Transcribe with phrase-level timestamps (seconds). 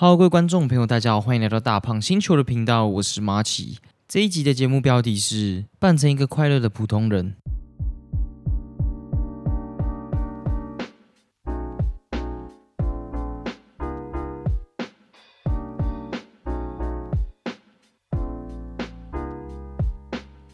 [0.00, 3.78] Hello，各位观众朋友，大家好，欢迎来到大胖星球的频道，我是马奇。
[4.06, 7.34] 这一集的节目标题是“扮成一个快乐的普通人”。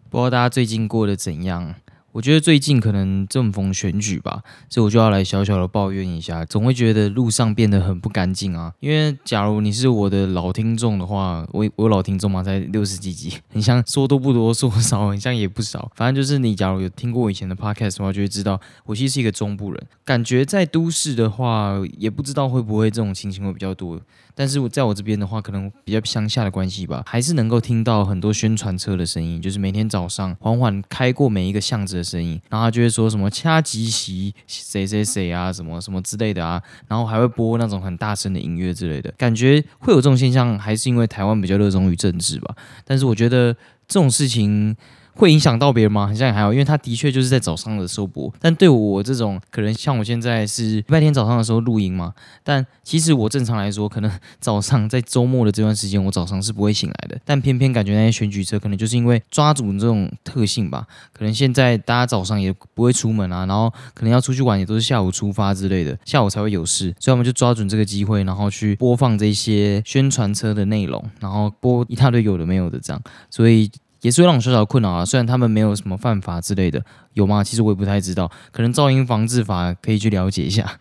[0.09, 1.75] 不知道大家最近过得怎样？
[2.15, 4.41] 我觉得最近可能正逢选举吧，
[4.71, 8.73] 所以我就要来小小的抱怨一下，总会觉得路上变得很不干净啊。
[8.79, 15.91] 因为假如你是我的老听众的话，我我老听众嘛，才六十几集，很像说多不多，说少很像也不少。
[15.97, 19.87] 反正就是你假如有听过我以前的 podcast 的话，就会知道我其实是一个中部人。
[20.05, 24.01] 感觉在都市的话，也不知道会不会这种情形会比较多。
[24.35, 42.55] 但是我在我这边的话，可能比较乡下的关系吧，还是能够听到很多宣传车的声音，就是每天早上缓缓开过每一个巷子的声音，然后他就会说什么掐吉席谁谁谁啊，什么什么之类的啊，然后还会播那种很大声的音乐之类的，感觉会有这种现象，还是因为台湾比较热衷于政治吧。
[42.85, 43.55] 但是我觉得
[43.87, 44.77] 这种事情。
[45.15, 46.07] 会影响到别人吗？
[46.07, 48.33] 好像也还好，因为他的确就是在早上的时候播。
[48.41, 52.13] 但对我这种可能像我现在是礼拜天早上的时候录音嘛，
[52.43, 57.19] 但其实我正常来说，可能早上在周末的这段时间，我早上是不会醒来的。
[57.25, 73.71] 但偏偏感觉那些选举车，可能就是因为抓住这种特性吧，可能现在大家早上也不会出门啊，然后可能要出去玩也都是下午出发之类的，下午才会有事，所以我们就抓准这个机会，然后去播放这些宣传车的内容，然后播一大堆有的没有的这样，所以。
[74.05, 77.43] 也是会让我小小的困扰啊，虽然他们没有什么犯法之类的，有吗？
[77.43, 80.79] 其实我也不太知道，可能噪音防治法可以去了解一下。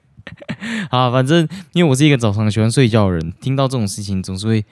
[0.90, 4.62] 好，反正因为我是一个早上喜欢睡觉的人，听到这种事情总是会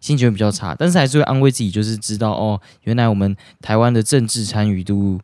[0.00, 5.20] 心情比较差，但是还是会安慰自己，就是知道哦，原来我们台湾的政治参与度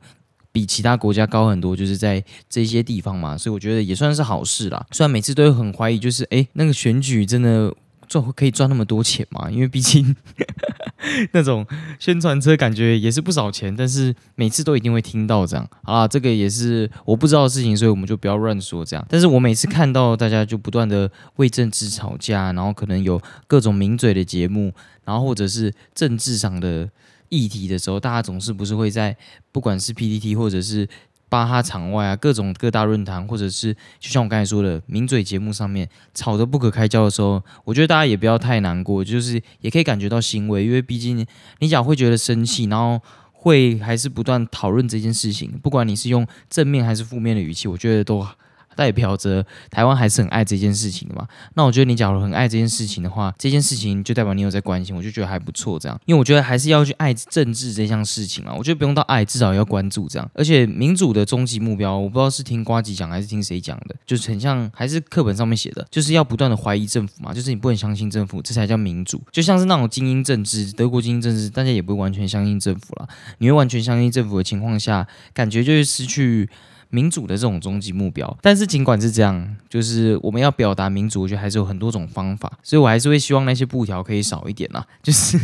[0.52, 4.86] 比其他国家高很多，就是在这些地方嘛，所以我觉得也算是好事啦。
[4.92, 7.74] 虽然每次都会很怀疑，就是诶，那个选举真的
[8.08, 9.50] 赚可以赚那么多钱吗？
[9.50, 10.14] 因为毕竟。
[11.32, 11.64] 那种
[12.00, 15.68] 宣传车感觉也是不少钱，但是每次都一定会听到这样。
[15.84, 19.06] 好啦，这个也是我不知道的事情，所以我们就不要乱说这样。
[19.08, 24.72] 但是我每次看到大家就不断的为政治吵架，然后可能有各种名嘴的节目，
[25.04, 26.90] 然后或者是政治上的
[27.28, 29.16] 议题的时候，大家总是不是会在
[29.52, 30.88] 不管是 PPT 或者是。
[31.28, 41.26] 巴哈场外啊，各种各大论坛，或者是就像我刚才说的名嘴节目上面吵得不可开交的时候，我觉得大家也不要太难过，就是也可以感觉到欣慰，因为毕竟
[41.58, 43.00] 你讲会觉得生气，然后
[43.32, 48.26] 会还是不断讨论这件事情，不管你是用正面还是负面的语气，我觉得都。
[48.76, 51.26] 代表着台湾还是很爱这件事情的嘛？
[51.54, 55.78] 那我觉得你假如很爱这件事情的话，这件事情就代表你有在关心，我就觉得还不错。
[55.80, 58.54] 这样，因为我觉得还是要去爱政治这项事情嘛。
[58.54, 60.30] 我觉得不用到爱，至少也要关注这样。
[60.34, 69.20] 而且民主的终极目标，我不知道是听瓜吉讲还是听谁讲的，就是很像还是课本上面写的，就是要不断的怀疑政府嘛，就是你不能相信政府，这才叫民主。
[69.32, 73.08] 就像是那种精英政治，德国精英政治，大家也不会完全相信政府了。
[73.38, 76.48] 你会完全相信政府的情况下，感觉就是失去。
[76.90, 84.86] 民主的这种终极目标，但是尽管是这样，就是我们要表达民主，我觉得还是有很多种方法，所以我还是会希望那些布条可以少一点啦。
[85.02, 85.38] 就是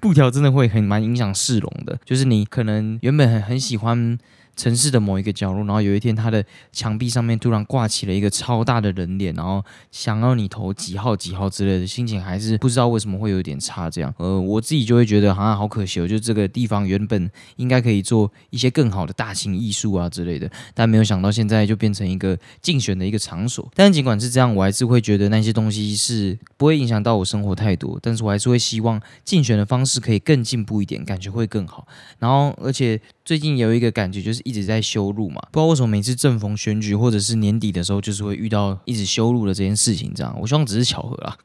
[0.00, 4.18] 布条真的会很蛮影响市容的，就是你可能原本很很喜欢。
[4.56, 13.88] 城市的某一个角落，然后有一天，他的墙壁上面突然挂起了一个超大的人脸，然后想要你投几号几号之类的，心情还是不知道为什么会有点差。
[13.90, 23.68] 这样，呃，我自己就会觉得好像好可惜，哦，就这个地方原本应该可以做一些更好的大型艺术啊之类的，但没有想到现在就变成一个竞选的一个场所。
[23.74, 31.86] 但尽管是这样，我还是会觉得那些东西是不会影响到我生活太多，但是我还是会希望竞选的方式可以更进步一点，感觉会更好。
[32.18, 33.00] 然后，而且。
[33.24, 40.12] 最近有一个感觉，就是一直在修路嘛，不知道为什么每次正逢选举或者是年底的时候，就是会遇到一直修路的这件事情。
[40.14, 41.36] 这样，我希望只是巧合啊。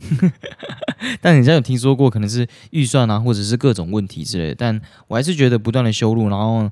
[1.22, 4.56] 但你家有听说过可能是预算啊，或者是各种问题之类的？
[4.56, 6.70] 但我还是觉得不断的修路，然后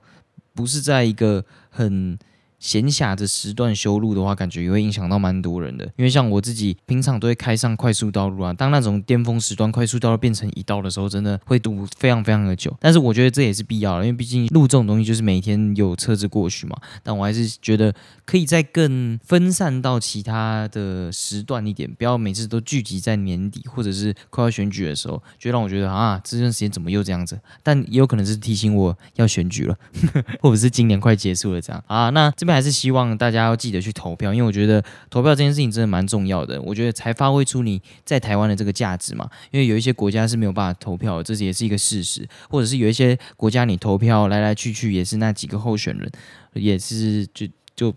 [0.54, 2.18] 不是在一个很。
[2.66, 5.86] 闲暇的时段修路的话，感觉也会影响到蛮多人的。
[5.98, 12.76] 因为像我自己平常都会开上快速道路啊，当那种巅峰时段快速道路变成一道的时候，真的会堵非常非常的久。
[12.80, 16.76] 但是我觉得这也是必要的，因为毕竟路这种东西就是每天有车子过去嘛。
[17.04, 17.94] 但我还是觉得
[18.26, 27.40] 可以再更分散到其他的时段一点，不要每次都聚集在年底或者是快要选举的时候，就让我觉得啊，这段时间怎么又这样子？
[27.62, 29.78] 但也有可能是提醒我要选举了，
[30.42, 32.10] 或者是今年快结束了这样啊。
[32.10, 32.55] 那这边。
[32.56, 36.62] 还是希望大家要记得去投票，因为我觉得投票这件事情真的蛮重要的。
[36.62, 39.30] 我觉得才发挥出你在台湾的这个价值嘛。
[39.52, 42.28] 因为有一些国家是没有办法投票，这也是一个事实。
[42.50, 46.12] 或者是有一些国家你投票来来去去也是那几个候选人，
[46.54, 47.94] 也是就就。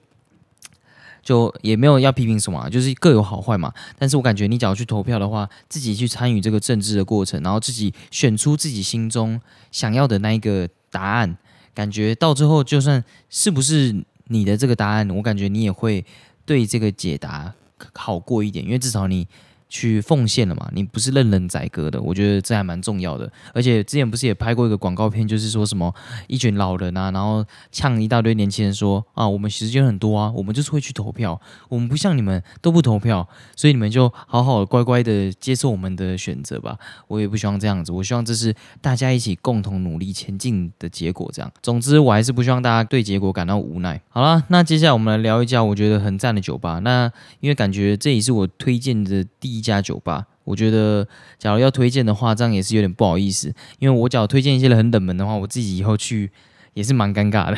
[1.21, 3.71] 就也没有要批评什么，就是各有好坏嘛。
[3.99, 9.39] 但是我感觉你只要去投票的话，自己去参与这个政治的过程，然后自己选出自己心中
[9.71, 11.37] 想要的那一个答案，
[11.75, 16.05] 感觉到最后就算是不是你的这个答案，我感觉你也会
[16.47, 17.53] 对这个解答
[17.95, 19.27] 好过一点，因为至少你。
[19.69, 20.69] 去奉献了嘛？
[20.73, 23.31] 你不是任人宰割的，我觉得这还蛮重要的。
[23.53, 25.95] 而且之前不是也拍过一个广告片，就是说什么
[26.27, 31.39] 一群老人啊，然后呛一大堆年轻人说啊，我们时间很多啊，我们就是会去投票，
[31.69, 36.79] 我们不像你们都不投票，所以你们就好好乖乖的接受我们的选择吧。
[37.07, 41.31] 我也不希望这样子，我希望这是大家一起共同努力前进的结果。
[41.35, 44.01] 这样，总之我还是不希望大家对结果感到无奈。
[44.09, 46.79] 好了，那接下来我们来聊一家我觉得很赞的酒吧。
[46.79, 49.58] 那因为感觉这也是我推荐的第。
[49.59, 51.07] 一家酒吧，我觉得
[51.39, 56.31] 假如要推荐的话，这样也是有点不好意思，因为我假如推荐一些很冷门的话，我自己以后去
[56.75, 57.57] 也是蛮尴尬的。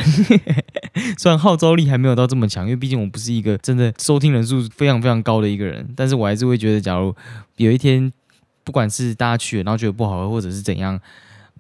[1.19, 7.15] 虽然号召力还没有到这么强，因为毕竟我不是一个真的收听人数非常非常高的一个人，但是我还是会觉得，假如
[7.57, 8.13] 有一天
[8.65, 10.99] 不管是大家去了，然后觉得不好喝，或者是怎样。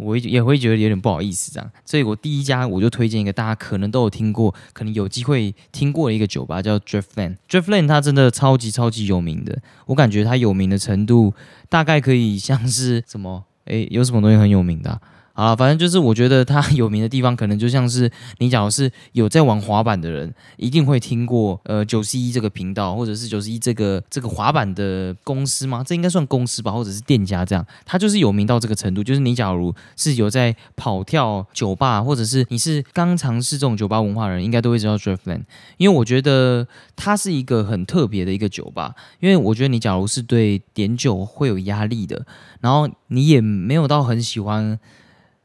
[0.00, 7.36] 我也会觉得有点不好意思，这样，所以我第一家我就推荐一个大家可能都有听过，可能有机会听过的一个酒吧，叫 Driftland。
[7.48, 11.34] Driftland 它真的超级超级有名的，我感觉它有名的程度
[11.68, 13.44] 大概可以像是什么？
[13.66, 15.00] 诶，有什么东西很有名的？
[15.32, 25.82] 啊反正就是我觉得它 有名的地方，可能就像是你假如是有在玩滑板的人，一定会听过呃九十一这个频道，或者是九十一这个这个滑板的公司吗？
[25.86, 29.02] 这应该算公司吧，或者是店家这样，它就是有名到这个程度。
[29.02, 35.44] 就是你假如是有在跑跳酒吧，或者是你是刚尝试这种酒吧文化的人，应该都会知道 Driftland，
[35.78, 36.66] 因为我觉得
[36.96, 38.94] 它是一个很特别的一个酒吧。
[39.20, 42.26] 因为我觉得你假如是对点酒会有压力的，
[42.60, 44.78] 然后你也没有到很喜欢。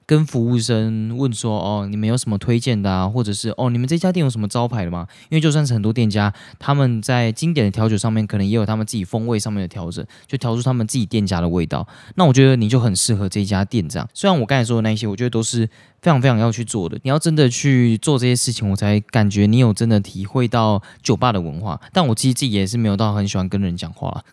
[0.05, 3.07] 跟服务生问说：“哦，你们有什么推荐的啊？
[3.07, 5.07] 或者是哦，你们这家店有什么招牌的吗？
[5.29, 11.87] 因为就算是很多店家，他们在经典的调酒上面，可能也有他们自己风味上面的调整，就调出他们自己店家的味道。
[12.15, 14.07] 那我觉得你就很适合这家店这样。
[14.13, 15.69] 虽然我刚才说的那些，我觉得都是。”
[16.05, 21.81] 非常非常要去做的，你要真的去做这些事情，我才感觉你有真的体会到酒吧的文化。
[21.91, 24.23] 但我其实自己也是没有到很喜欢跟人讲话，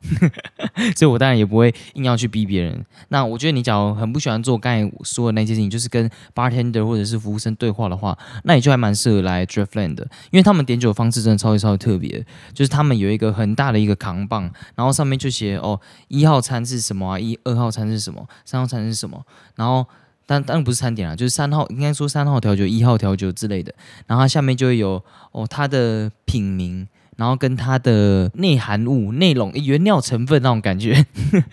[0.95, 2.85] 所以我当然也不会硬要去逼别人。
[3.09, 12.23] 那我觉得你假如很不喜欢做刚才说的那些事情，就是跟 bartender 或者是服务生对话的话，那你就还蛮适合来 Driftland 的，因为他们点酒的方式真的超级超级特别，
[12.53, 14.43] 就是他们有一个很大的一个扛棒，
[14.75, 19.25] 然后上面就写哦一号餐是什么啊，一二号餐是什么，三号餐是什么，
[19.57, 19.87] 然后。
[20.27, 23.75] 但当然不是餐点啦，就是三号，应该说三号调酒、一号调酒之类的。
[24.07, 25.03] 然后它下面就会有
[25.33, 26.87] 哦，它的品名，
[27.17, 31.05] 然后跟它的内含物、内容、原料成分那种感觉。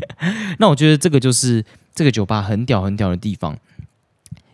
[0.60, 3.58] 那我觉得这个就是这个酒吧很屌、很屌的地方，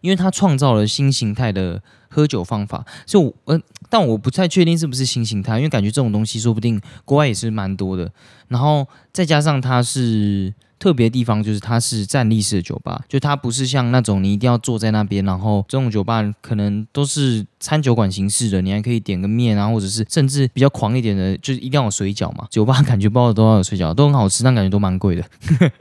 [0.01, 1.81] 因为它创造了新形态的
[2.15, 2.85] 喝酒方法。
[3.05, 8.09] 就，我但我不太确定是不是新形态，因为感觉这种东西说不定国外也是蛮多的。
[8.47, 10.53] 然后再加上它是。
[10.77, 22.45] 特别地方就是它是站立式的酒吧，就它不是像那种你一定要坐在那边，然后这种酒吧可能都是餐酒馆形式的，你还可以点个面啊，或者是甚至比较狂一点的，就是一定要有水饺嘛。
[22.51, 25.23] 酒吧感觉包的都要有水饺，都很好吃，但感觉都蛮贵的。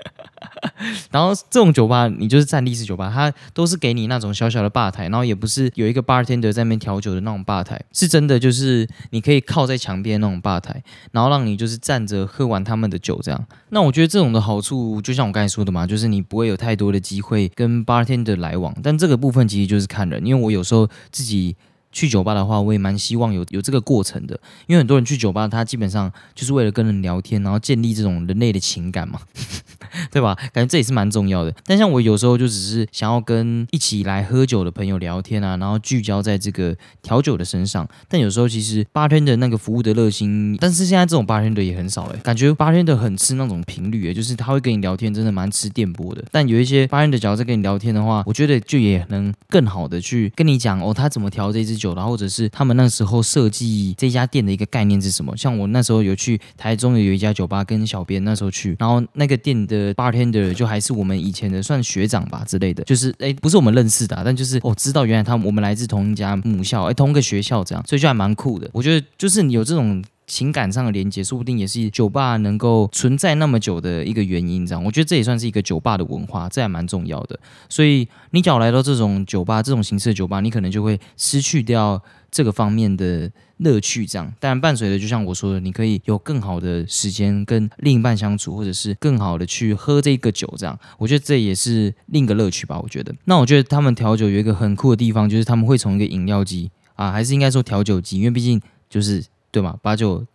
[1.11, 10.83] 然后这种酒吧，你就是站立式酒吧，它都是给你那种小小的吧台，然后也不是有一个 bartender 在那边调酒的那种吧台，是真的就是你可以靠在墙边那种吧台，
[11.13, 13.47] 然后让你就是站着喝完他们的酒这样。
[13.71, 21.57] 那我觉得这种的好处，就像我刚才说的嘛，就是你不会有太多的机会跟 bartender 来往，但这个部分其实就是看人，因为我有时候自己。
[21.95, 29.21] 去酒吧的话，我也蛮希望有有这个过程的，因为很多人去酒吧，他基本上就是为了跟人聊天，然后建立这种人类的情感嘛，
[30.11, 30.35] 对吧？
[30.53, 31.55] 感觉这也是蛮重要的。
[31.65, 37.89] 但像我有时候就只是想要跟一起来喝酒的朋友聊天啊，然后聚焦在这个调酒的身上。
[38.09, 46.25] 但有时候其实八天的那个服务的热心，但是现在这种八天的也很少哎，感觉八天的很吃那种频率，就是他会跟你聊天，真的蛮吃电波的。
[46.33, 51.84] 但有一些八天的只要在跟你聊天的话，我觉得就也能更好的去跟你讲哦，他怎么调这支酒。
[51.85, 55.37] 久，然后或者是他们那时候设计这家店的一个概念是什么？
[55.37, 68.71] 像我那时候有去台中有一家酒吧，跟小编那时候去，然后那个店的 bartender 就还是我们以前的算学长吧之类的，就是哎不是我们认识的，但就是哦知道原来他们我们来自同一家母校，哎同个学校这样，所以就还蛮酷的。
[68.73, 70.03] 我觉得就是你有这种。
[70.27, 74.67] 情感上的连接，说不定也是酒吧能够存在那么久的一个原因。
[74.67, 77.39] 这样，我觉得这也算是一个酒吧的文化，这还蛮重要的。
[77.69, 84.07] 所以，你只要来到这种酒吧、这种形式的酒吧，你可能就会失去掉这个方面的乐趣。
[84.07, 90.53] 这样，但伴随的，就像我说的，你可以有更好的时间跟另一半相处，或者是更好的去喝这个酒。
[90.57, 92.81] 这样，我觉得这也是另一个乐趣吧。
[92.83, 99.23] 我觉得，那我觉得他们调酒有一个很酷的地方，就是他们会从一个饮料机啊，还是应该说调酒机，因为毕竟就是。
[99.55, 100.27] 对嘛，把酒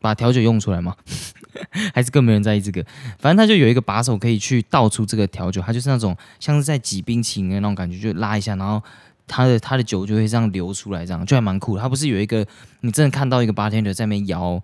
[0.00, 0.94] 把调酒用出来嘛？
[1.92, 2.84] 还是更没人在意这个？
[3.18, 8.80] 反正他就有一个把手可以去倒出这个调酒，他就是那种像是在挤冰淇淋的那种感觉，就拉一下，然后
[9.26, 11.82] 他的他的酒就会这样流出来，这样就还蛮酷的。
[11.82, 12.46] 他不是有一个
[12.82, 14.62] 你真的看到一个 bartender 在那边摇。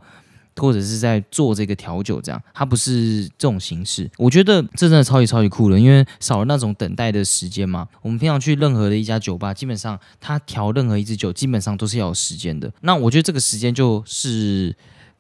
[0.59, 4.11] 或者是在做这个调酒，这样它不是这种形式。
[4.17, 7.87] 我觉得这真的超级超级酷的，因为少了那种等待的时间嘛。
[8.01, 12.73] 我们平常去任何的一家酒吧，基本上他调任何一支酒，基本上都是要有时间的。
[12.81, 14.75] 那我觉得这个时间就是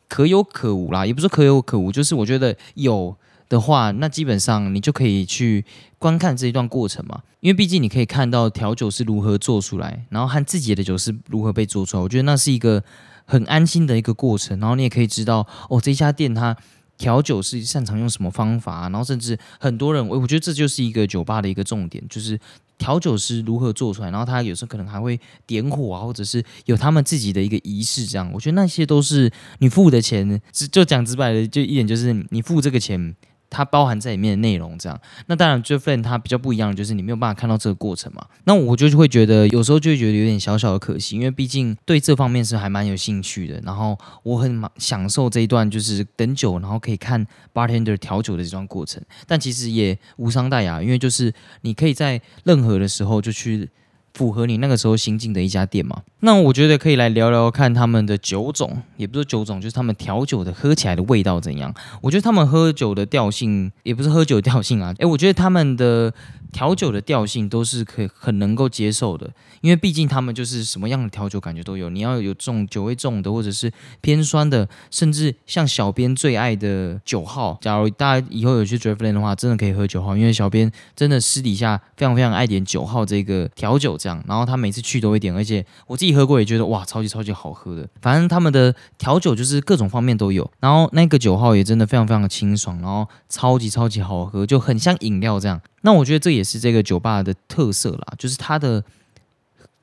[0.08, 3.14] 可有可无啦，也不是可有可无，就是我觉得有
[3.48, 5.64] 的话，那基本上你就可以去
[5.98, 7.20] 观看这一段过程嘛。
[7.40, 12.02] 因为毕竟你可以看到调酒是如何做出来，然后和自己的酒是如何被做出来。
[12.02, 12.82] 我觉得那是一个。
[13.26, 16.56] 很安心的一个过程，然后你也可以知道哦，这家店它
[16.96, 22.40] 调酒是擅长用什么方法，然后甚至很多人，我我觉得这就是一个酒吧的一个重点，就是
[22.78, 30.40] 调酒师如何做出来，然后他有时候可能还会点火啊，或者是有他们自己的一个仪式，这样，我觉得那些都是你付的钱，
[30.72, 33.14] 就讲直白的，就一点就是你付这个钱。
[33.48, 35.00] 它包含在里面的内容，这样。
[35.26, 38.26] 那当然 j e f f 它比较不一样，就是你没有办法看到这个过程嘛。
[38.44, 43.60] 那我就会觉得，有时候就会觉得有点小小的可惜，因为毕竟对这方面是还蛮有兴趣的。
[43.64, 49.02] 然后我很享受这一段，就是等酒，然后可以看 bartender 调酒的这段过程。
[49.26, 53.68] 但其实也无伤大雅，因为就是你可以在任何的时候就去。
[54.16, 56.00] 符合你那个时候新进的一家店吗？
[56.20, 61.72] 那我觉得可以来聊聊看他们的酒种，也不是酒种，就是他们调酒的喝起来的味道怎样。
[62.00, 66.12] 我觉得他们喝酒的调性，也不是喝酒调性啊，诶，我觉得他们的。
[66.56, 71.90] 调酒的调性都是可以很能够接受的，因为毕竟他们就是什么样的调酒感觉都有。
[71.90, 73.70] 你要有重酒味重的，或者是
[74.00, 77.58] 偏酸的，甚至像小编最爱的九号。
[77.60, 84.24] 假如大家以后有去 d r i f l a n 的话，真的可以喝九号，因为小编真的私底下非常非常爱点九号这个调酒，这样。
[84.26, 87.86] 然后他每次去都会点，而且我自己喝过也觉得哇，超级超级好喝的。
[88.00, 90.50] 反正他们的调酒就是各种方面都有。
[90.58, 95.60] 然后那个九号也真的非常非常的清爽，然后超级超级好喝，就很像饮料这样。
[95.86, 98.82] 那我觉得这也是这个酒吧的特色啦，就是它的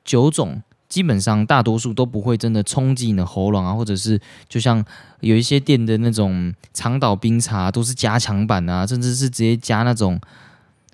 [0.04, 4.84] 酒种基本上大多数都不会真的冲击你的喉咙啊，或者是就像
[5.20, 10.20] 有一些店的那种长岛冰茶都是加强版啊，甚至是直接加那种。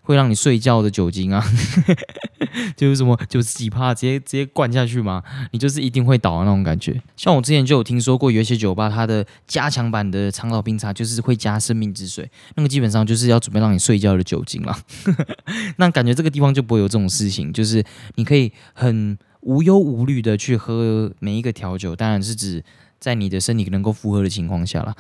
[0.03, 1.45] 会让你睡觉的酒精啊，
[2.77, 5.23] 就是什么九十几帕直接直接灌下去吗？
[5.53, 7.01] 你就是一定会倒的那种感觉。
[7.17, 14.77] 像我之前就有听说过，有一些酒吧它的加强版的长岛冰茶就是会加生命之水，那个基本上就是要准备让你睡觉的酒精了。
[15.77, 17.85] 那感觉这个地方就不会有这种事情，就是
[18.17, 22.65] 你可以很无忧无虑的去喝每一个调酒，当然是指。
[23.01, 24.95] 在你的身体能够负荷的情况下啦，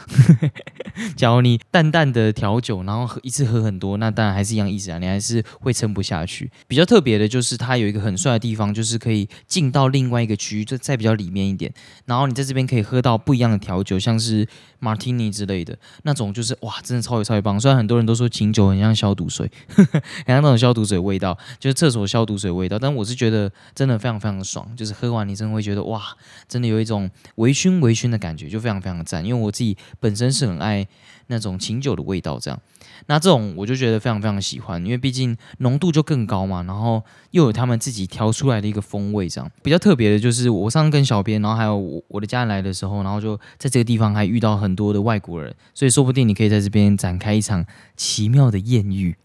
[1.14, 6.50] 假如你淡淡的调酒，然后喝一次喝很多，那当然还是一样意思啊，你还是会撑不下去。
[6.66, 11.72] 比较特别的就是它有一个很帅的地方，就是可以进到另外一个区域，就在比较里面一点，
[12.06, 14.48] 然后你在这边可以喝到不一样的调酒，像是。
[14.80, 17.60] Martini 之类的那种，就是哇，真的超级超级棒。
[17.60, 19.84] 虽然很多人都说清酒很像消毒水， 很
[20.26, 22.78] 像那种消毒水味道，就是厕所消毒水味道。
[22.78, 26.02] 但我是觉得真的非常非常的爽，就是喝完你真的会觉得哇，
[26.48, 29.24] 真的有一种微醺微微醺的感觉，就非常非常赞。
[29.24, 30.86] 因为我自己本身是很爱
[31.26, 32.60] 那种清酒的味道，这样。
[33.06, 41.76] 那这种我就觉得非常非常喜欢，因为毕竟浓度就更高嘛，然后又有他们自己调出来的一个风味，这样比较特别的就是我上次跟小编，然后还有
[42.08, 47.66] 我的家人来的时候，然后就在这个地方还遇到很多的外国人，所以说不定你可以在这边展开一场
[47.96, 49.16] 奇妙的艳遇。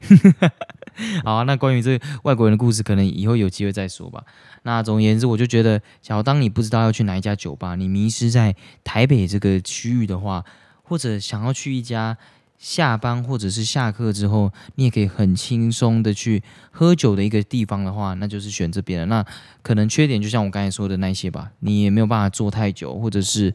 [1.23, 4.23] 好，那关于这外国人的故事，可能以后有机会再说吧。
[4.63, 10.43] 那总而言之，我就觉得，假如当你不知道要去哪一家酒吧，你迷失在台北这个区域的话，
[10.83, 12.17] 或者想要去一家。
[12.57, 19.05] 下班或者是下课之后，你也可以很轻松的去喝酒的一个地方的话，那就是选这边了。
[19.05, 19.25] 那
[19.61, 23.53] 可能缺点就像我刚才说的那些吧，你也没有办法坐太久，或者是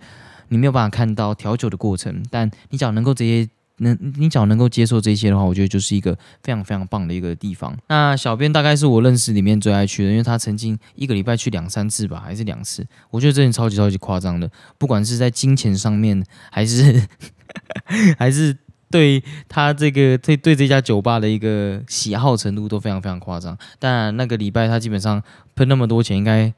[0.48, 2.22] 你没有办法看到调酒的过程。
[2.30, 3.48] 但你只要能够这些，
[3.80, 7.76] 能你只要能够接受这些的话，我觉得就是一个非常非常棒的一个地方。
[7.88, 12.86] 那小编大概是我认识里面最爱去的，因为他曾经一个礼拜去两三次吧，还是两次。
[13.10, 17.06] 我觉得这人超级超级夸张的，不管是在金钱上面，还是
[18.18, 18.56] 还是。
[18.92, 23.56] 对他这个对对这家酒吧的一个喜好程度都非常非常夸张。
[23.78, 25.22] 当然，那个礼拜他基本上
[25.54, 26.52] 喷那么多钱，应该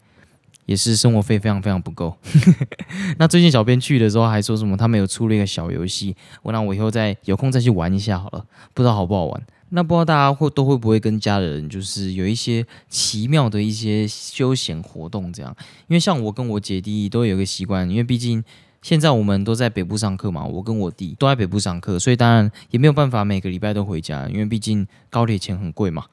[0.67, 2.17] 也是生活费非常非常不够。
[3.19, 9.43] 那最近小编去的时候还说什么，他们有出了一个小游戏，我那我以后再有空再去玩一下好了，不知道好不好玩。
[9.71, 15.57] 那不知道大家会都会不会跟家人就是有一些奇妙的一些休闲活动这样？
[15.89, 18.45] 因为像我跟我姐弟都有一个习惯，因为毕竟。
[18.83, 26.05] 现在我们都在北部上课嘛，我跟我弟都在北部上课，所以当然也没有办法每个礼拜都回家，因为毕竟高铁钱很贵嘛，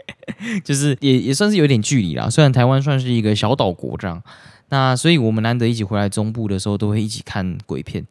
[0.64, 2.28] 就是也也算是有点距离啦。
[2.28, 4.22] 虽然台湾算是一个小岛国这样，
[4.70, 8.06] 那所以我们难得一起回来中部的时候，都会一起看鬼片。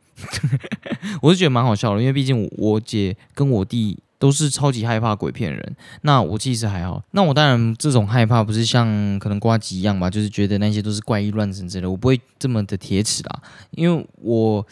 [1.22, 3.98] 我是觉得蛮好笑的，因为毕竟我姐跟我弟。
[4.18, 7.04] 都是超级害怕鬼片人，那我其实还好。
[7.12, 13.42] 那我当然这种害怕不是像可能瓜吉一样吧，就是觉得那些都是怪异乱神之类的，我不会这么的铁齿啦。
[13.72, 14.66] 因为我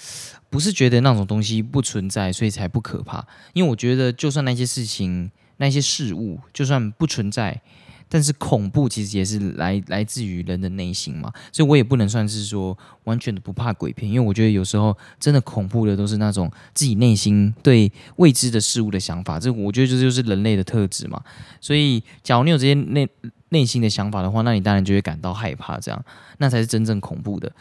[0.50, 3.26] 不是觉得那种东西不存在，所以才不可怕。
[3.54, 7.62] 因为我觉得就算那些事情、那些事物就算不存在。
[8.14, 21.20] 但是恐怖其实也是来来自于人的内心嘛，所以我也不能算是说完全的不怕鬼片，因为我觉得有时候真的恐怖的都是那种自己内心对未知的事物的想法，这我觉得这就是人类的特质嘛。
[21.60, 23.10] 所以，假如你有这些内
[23.50, 26.06] 内心的想法的话，那你当然就会感到害怕，这样
[26.38, 27.52] 那才是真正恐怖的。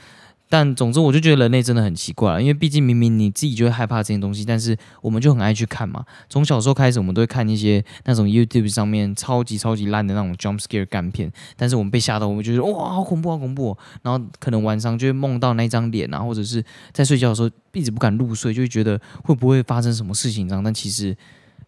[0.52, 6.04] 但总之，我就觉得人类真的很奇怪，因为毕竟明明你自己就会害怕这些东西，但是我们就很爱去看嘛。
[6.28, 13.74] 从小时候开始，我们都会看一些那种 YouTube 上面超级超级烂的那种 jump scare 干片，但是我们被吓到，我们就觉得哇，好恐怖，好恐怖。
[14.02, 20.62] 然后可能晚上就会梦到那张脸啊，或者是在睡觉的时候一直不敢入睡，就会觉得会不会发生什么事情这样。
[20.62, 21.16] 但其实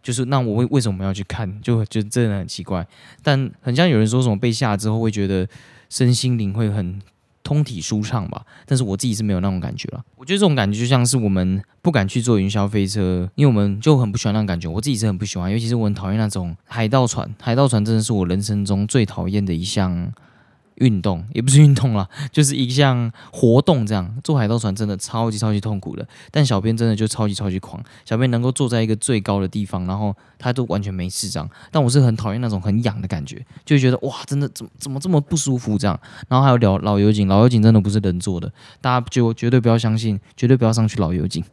[0.03, 2.87] 就是那我为为什么要去看，就觉得真的很奇怪。
[3.23, 5.49] 但很像有人说什么被吓之后会觉得
[5.89, 7.01] 身心灵会很。
[7.45, 10.03] 通体舒畅吧，但是我自己是没有那种感觉了。
[10.17, 14.67] 我觉得这种感觉就像是我们不敢去坐云霄飞车，因为我们就很不喜欢那种感觉。
[14.67, 17.33] 我自己是很不喜欢，尤其是我很讨厌那种海盗船。
[17.41, 20.13] 海盗船真的是我人生中最讨厌的一项。
[20.77, 23.85] 运动也不是运动了， 就是一项活动。
[23.87, 27.83] 这样坐海盗船真的超级超级痛苦的，但小编真的就超级超级狂。
[28.05, 31.49] 小编能够坐在一个最高的地方，然后他都完全没事这样。
[31.71, 35.99] 但我是很讨厌那种很痒的感觉，就觉得哇，真的怎么怎么这么不舒服这样。
[36.29, 38.51] 然后还有老老油井，老油井真的不是人做的，
[38.81, 41.45] 大家就绝对不要相信，绝对不要上去老油井。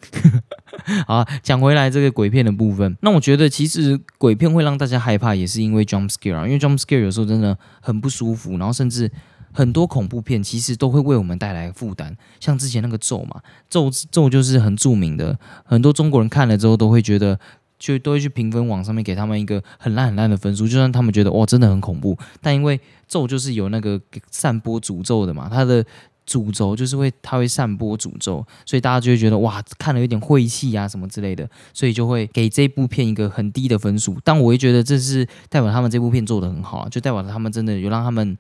[1.08, 9.12] 好，讲回来这个鬼片的部分，那我觉得其实鬼片会让大家害怕，也是因为 jump scare 啊，因为 jump scare 有时候真的很不舒服，然后甚至
[9.52, 17.40] 很多恐怖片其实都会为我们带来负担，像之前那个咒嘛，咒咒就是很著名的，很多中国人看了之后都会觉得，
[17.78, 25.86] 就都会去评分网上面给他们一个很烂很烂的分数，就算他们觉得哇真的很恐怖，但因为咒就是有那个散播诅咒的嘛，它的。
[26.32, 34.18] 诅咒就是会，它会散播诅咒，所以大家就会觉得哇，看了有点晦气啊什么之类的，所以就会给这部片一个很低的分数。
[34.24, 38.38] 但我会觉得这是代表他们这部片做的很好啊，就代表他们真的有让他们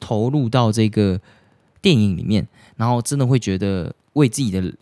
[0.00, 1.20] 投入到这个
[1.82, 4.72] 电影里面，然后真的会觉得为自己的。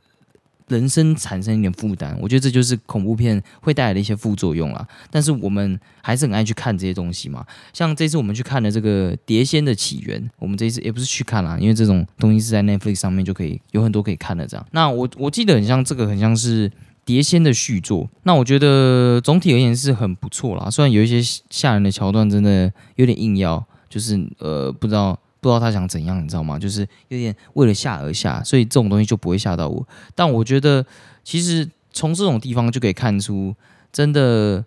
[0.72, 4.84] 人生产生一点负担，我觉得这就是恐怖片会带来的一些副作用啦。
[5.10, 7.46] 但是我们还是很爱去看这些东西嘛。
[7.72, 14.66] 像这次我们去看的这个《碟仙的起源》，我们这次也不是去看啦，因为这种东西是在 Netflix 上面就可以有很多可以看的这样。
[14.72, 16.68] 那我我记得很像这个，很像是
[17.04, 18.08] 《碟仙》的续作。
[18.22, 25.18] 那我觉得总体而言是很不错啦，虽然有一些吓人的桥段真的有点硬要，就是呃不知道。
[25.42, 26.56] 不知道他想怎样，你知道吗？
[26.56, 29.84] 就是有点为了吓而吓，所以这种东西就不会吓到我。
[30.14, 30.86] 但我觉得，
[31.24, 33.52] 其实从这种地方就可以看出，
[33.92, 34.64] 真的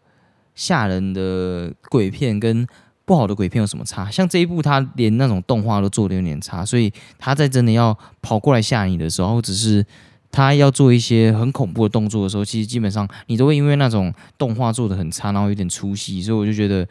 [0.54, 2.68] 吓人的鬼片跟
[3.06, 4.12] 不好的鬼片有什么差。
[4.12, 9.86] 像这一部，他连那种动画都做的有点差，所以他在真的要跑过来吓你的时候，或者是
[10.30, 16.22] 他要做一些很恐怖的动作的时候，其实基本上你都会因为那种动画做的很差，然后有点出戏。
[16.22, 16.86] 所以我就觉得。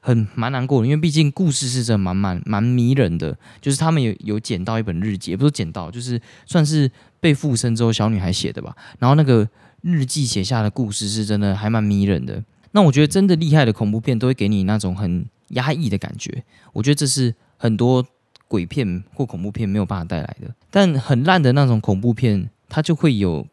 [0.00, 3.36] 很蛮难过的，因为毕竟故事是真的蛮蛮蛮迷人的。
[3.60, 8.74] 就是他们有有捡到一本日记，也不是捡到，就是算是被附身之后小女孩写的吧。
[8.98, 9.46] 然后那个
[9.82, 12.42] 日记写下的故事是真的还蛮迷人的。
[12.72, 16.44] 那我觉得真的厉害的恐怖片都会给你那种很压抑的感觉。
[16.72, 18.04] 我觉得这是很多
[18.48, 20.54] 鬼片或恐怖片没有办法带来的。
[20.70, 23.46] 但很烂的那种恐怖片，它就会有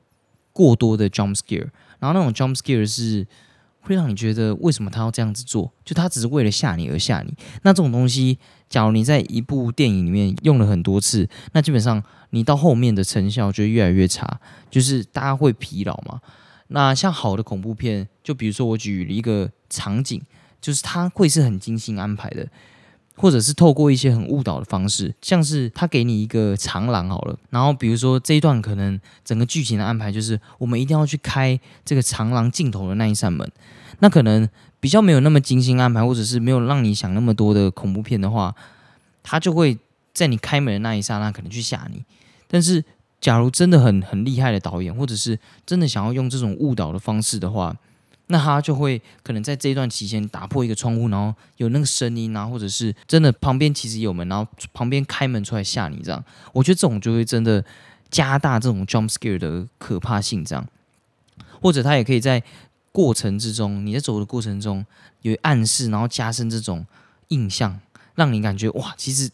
[0.54, 1.68] 过多的 jump scare，
[2.00, 3.28] 然后那种 jump scare 是。
[3.88, 5.72] 会让你觉得为什么他要这样子做？
[5.86, 7.34] 就他只是为了吓你而吓你。
[7.64, 16.20] 那这种东西，假如你在一部电影里面用了很多次，那基本上你到后面的成效就越来越差，就是大家会疲劳嘛。
[16.68, 20.22] 那像好的恐怖片，就比如说我举了一个场景，
[20.60, 22.46] 就是它会是很精心安排的。
[23.18, 33.52] 或者是透过一些很误导的方式，像是他给你一个长廊好了，然后比如说这一段可能整个剧情的安排就是我们一定要去开这个长廊尽头的那一扇门，
[34.00, 34.48] 那可能
[34.80, 38.56] 比较没有那么精心安排，或者是没有让你想那么多的恐怖片的话，
[39.24, 39.78] 他就会
[40.14, 42.06] 在你开门的那一刹那可能去吓你。
[42.48, 42.86] 但是
[43.20, 47.76] 假如真的很很厉害的导演，或者是真的想要用这种误导的方式的话，
[48.28, 56.24] 那他就会可能在这一段期间打破一个窗户，然后有那个声音啊，或者是真的旁边其实有门，然后旁边开门出来吓你这样。
[56.54, 57.64] 我觉得这种就会真的
[58.12, 60.68] 加大这种 jump scare 的可怕性这样。
[61.62, 62.44] 或者他也可以在
[62.92, 64.86] 过程之中，你在走的过程中
[65.22, 66.86] 有暗示，然后加深这种
[67.30, 67.80] 印象，
[68.16, 69.32] 让你感觉哇，其实。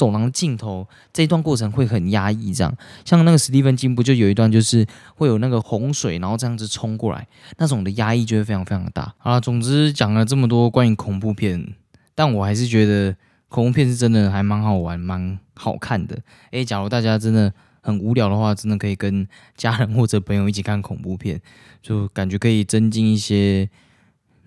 [0.00, 9.14] 走廊尽头这一段过程会很压抑，这样像那个史蒂芬金不就有一段就是会有那个洪水，然后这样子冲过来，那种的压抑就会非常非常的大。
[9.18, 11.74] 好了，总之讲了这么多关于恐怖片，
[12.14, 13.14] 但我还是觉得
[13.50, 16.18] 恐怖片是真的还蛮好玩、蛮好看的。
[16.52, 21.38] 诶，假如大家真的很无聊的话，真的可以跟家人或者朋友一起看恐怖片，
[21.82, 23.68] 就感觉可以增进一些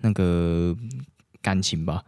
[0.00, 0.76] 那个。
[1.44, 2.02] 感情吧，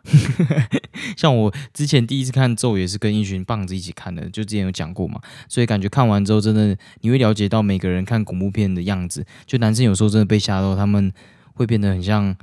[1.15, 11.13] 像我之前第一次看咒也是跟一群棒子一起看的，就之前有讲过嘛，所以感觉看完之后真的你会了解到每个人看恐怖片的样子，就男生有时候真的被吓到，他们
[11.53, 12.35] 会变得很像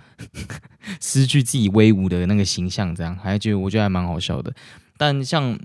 [1.02, 4.54] 失去自己威武的那个形象，这样还觉得我觉得还蛮好笑的。
[4.96, 5.58] 但像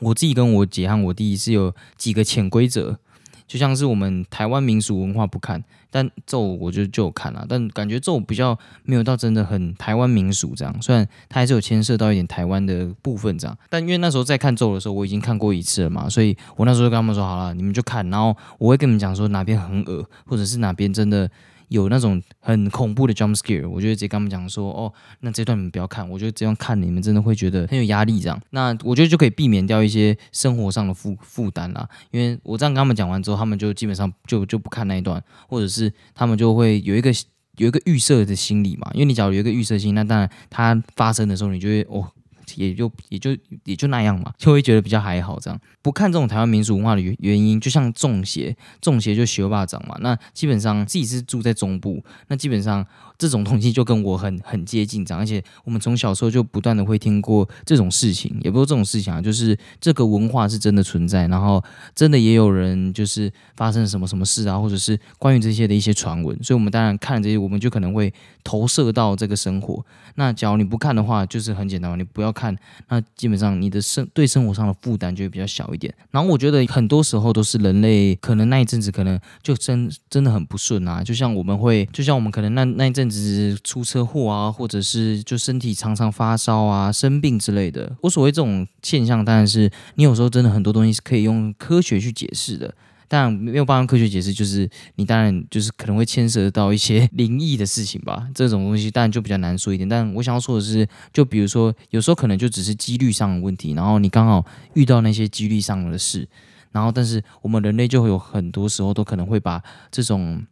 [0.00, 2.98] 我自己跟我姐和我弟是有几个潜规则。
[3.46, 21.30] 就像是我们台湾民俗文化不看，但咒我就就有看了，但感觉咒比较没有到真的很台湾民俗这样，虽然它还是有牵涉到一点台湾的部分这样，但因为那时候在看咒的时候我已经看过一次了嘛，所以我那时候就跟他们说好了，你们就看，然后我会跟你们讲说哪边很恶，或者是哪边真的。
[21.68, 31.88] 有那种很恐怖的 jump scare，我就直接跟他们讲说，哦，那这段你们不要看，我觉得这样看你们真的会觉得很有压力，这样，那我觉得就可以避免掉一些生活上的负负担啦。
[32.10, 37.10] 因为我这样跟他们讲完之后，他们就基本上就就不看那一段，或者是他们就会有一个
[37.56, 38.90] 有一个预设的心理嘛。
[38.94, 42.10] 因为你假如有一个预设心，那当然它发生的时候，你就会哦。
[42.56, 45.60] 也就也就也就那样嘛，就会觉得比较还好这样。
[45.82, 49.96] 不看这种台湾民俗文化的原原因，就像中邪，中邪就学霸掌嘛。
[50.00, 55.20] 那基本上自己是住在中部，那基本上这种东西就跟我很很接近这样。
[55.20, 61.62] 而且我们从小时候就不断的会听过这种事情，也不是这种事情啊，就是这个文化是真的存在，然后
[61.94, 66.36] 真的也有人就是发生什么什么事啊，或者是关于这些的一些传闻。
[66.42, 69.84] 所以我们当然看这些，我们就可能会投射到这个生活。
[70.16, 72.56] 那假如你不看的话，就是很简单嘛，你不要看，
[72.88, 75.92] 那基本上你的生对生活上的负担就会比较小一点。
[76.10, 87.96] 然后我觉得很多时候都是人类可能那一阵子可能就真真的很不顺啊，就像我们会，就像我们可能那那一阵子出车祸啊，或者是就身体常常发烧啊、生病之类的。
[88.02, 92.74] 我所谓这种现象，当然是你有时候真的很多东西是可以用科学去解释的。
[93.06, 99.86] 但没有办法科学解释，就是你当然就是可能会牵涉到一些 灵异的事情吧，这种东西当然就比较难说一点。
[99.88, 106.26] 但我想要说的是，就比如说有时候可能就只是几率上的问题，然后你刚好遇到那些几率上的事，
[106.72, 109.62] 然后但是我们人类就会有很多时候都可能会把
[109.92, 110.42] 这种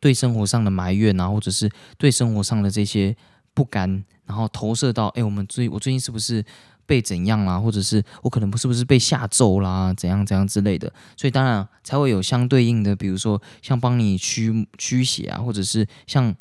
[0.00, 3.16] 对生活上的埋怨啊，或者是对生活上的这些
[3.54, 6.44] 不甘，然后投射到哎，我们最我最近是不是？
[6.84, 16.34] 被怎样啦，或者是我可能不是不是被下咒啦，怎样怎样之类的，所以当然才会有相对应的，比如说像帮你驱驱邪啊，或者是像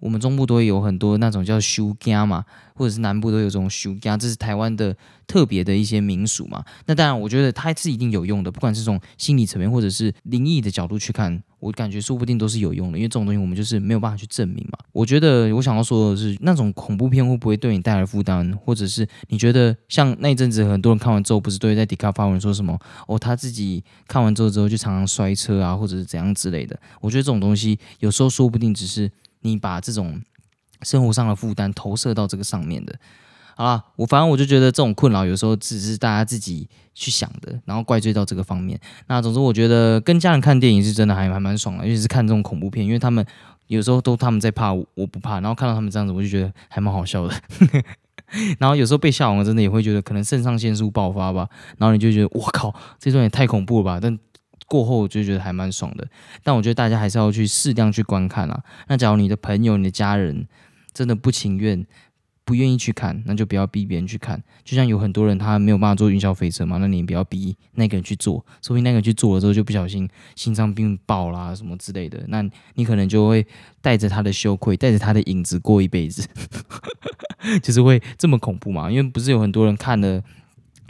[0.00, 6.64] 我们中部都会有很多那种叫修家嘛，或者是南部都有这种修家，这是台湾的特别的一些民俗嘛。
[6.86, 11.42] 那当然，我觉得它是一定有用的，不管是从心理层面或者是灵异的角度去看。
[11.58, 14.78] 我感觉说不定都是有用的，因为这种东西我们就是没有办法去证明嘛。
[14.92, 22.78] 我觉得我想要说的是，那种恐怖片会不会对你带来负担，或者是你觉得像那一阵子很多人看完之后，不是都会在迪卡发文说什么
[23.08, 26.78] 哦，他自己看完之后之后就常常摔车啊，或者是怎样之类的。
[27.00, 30.20] 我觉得这种东西有时候说不定只是你把这种
[30.82, 32.98] 生活上的负担投射到这个上面的。
[33.56, 38.78] 好了，我反正我就觉得这种困扰有时候只是大家自己去想的，然后怪罪到这个方面。
[39.06, 43.24] 那总之，我觉得跟家人看电影是真的还还蛮爽的，尤其是看这种恐怖片，因为他们
[43.68, 47.34] 有时候都他们在怕，我不怕，然后看到他们这样子，我就觉得还蛮好笑的。
[48.58, 53.98] 然后有时候被吓完了，真的也会觉得可能肾上腺素爆发吧，然后你就觉得我靠，这段也太恐怖了吧。
[54.02, 54.18] 但
[54.66, 56.06] 过后我就觉得还蛮爽的。
[56.42, 58.62] 但我觉得大家还是要去适量去观看啊。
[58.88, 60.46] 那假如你的朋友、你的家人
[60.92, 61.86] 真的不情愿。
[62.46, 64.40] 不愿意去看，那就不要逼别人去看。
[64.62, 73.44] 就像有很多人他没有办法坐云霄飞车嘛，那你不要逼那个人去做，说不定那个人去做了之后就不小心心脏病爆啦什么之类的，那你可能就会
[73.82, 76.24] 带着他的羞愧，带着他的影子过一辈子，
[77.64, 78.88] 就是会这么恐怖嘛？
[78.88, 80.22] 因为不是有很多人看了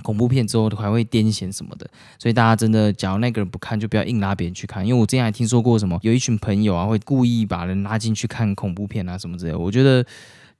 [0.07, 4.87] 恐怖片之后还会癫痫什么的，所以大家真的，假如那个人不看，就不要硬拉别人去看。
[4.87, 10.07] 因为我之前还听说过什么，有一群朋友啊会故意把人拉进去看恐怖片啊什么之类，我觉得。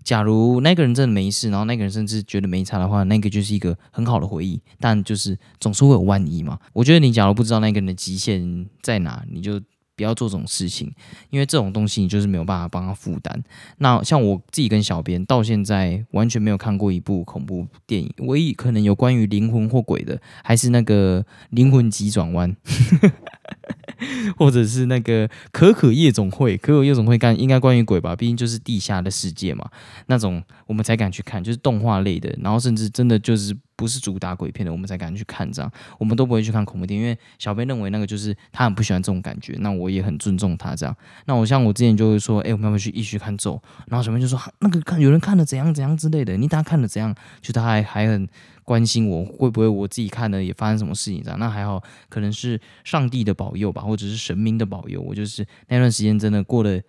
[0.05, 4.61] 假如那个人真的没事，然后那个人甚至觉得没差的话，那个就是一个很好的回忆。
[4.79, 6.57] 但就是总是会有万一嘛。
[6.73, 9.61] 我觉得你假如不知道那个人的极限在哪，你就
[9.97, 10.93] 不要做这种事情，
[11.31, 13.43] 因为这种东西你就是没有办法帮他负担。
[13.79, 22.55] 那像我自己跟小编到现在完全没有看过一部恐怖电影，唯一可能有关于灵魂或鬼的，还是那个《灵魂急转弯》。
[24.37, 29.71] 或者是那个可可夜总会，可可夜总会干应该关于鬼吧，毕竟就是地下的世界嘛，
[30.07, 40.97] 那种我们才敢去看，就是动画类的，然后甚至真的就是不是主打鬼片的，我们才敢去看这样，我们都不会去看恐怖片，因为小编认为那个就是他很不喜欢这种感觉，那我也很尊重他这样。
[41.27, 43.63] 那我像我之前就会说，哎，我们要不要去一起看咒？
[43.87, 47.15] 然后小编就说那个看有人看了怎样怎样之类的，你大家看了怎样？
[47.43, 48.27] 就他还还很
[48.65, 51.39] 关心我会不会我自己看的也发生什么事情这样。
[51.39, 56.83] 那还好，可能是上帝的保佑吧，或者是神明的保佑，我就是那段时间真的过得。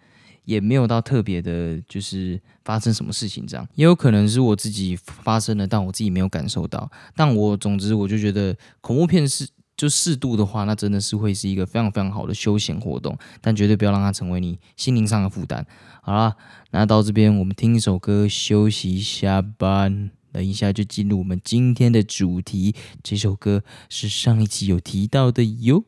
[0.48, 6.90] 也没有到特别的，就是发生什么事情这样，也有可能是我自己发生了，但我自己没有感受到。
[7.18, 15.68] 但我总之我就觉得恐怖片是就适度的话，那真的是会是一个非常非常好的休闲活动，但绝对不要让它成为你心灵上的负担。
[16.02, 16.34] 好啦，
[16.72, 22.74] 那到这边我们听一首歌休息一下班，等一下就进入我们今天的主题。
[23.04, 25.84] 这首歌是上一集有提到的哟。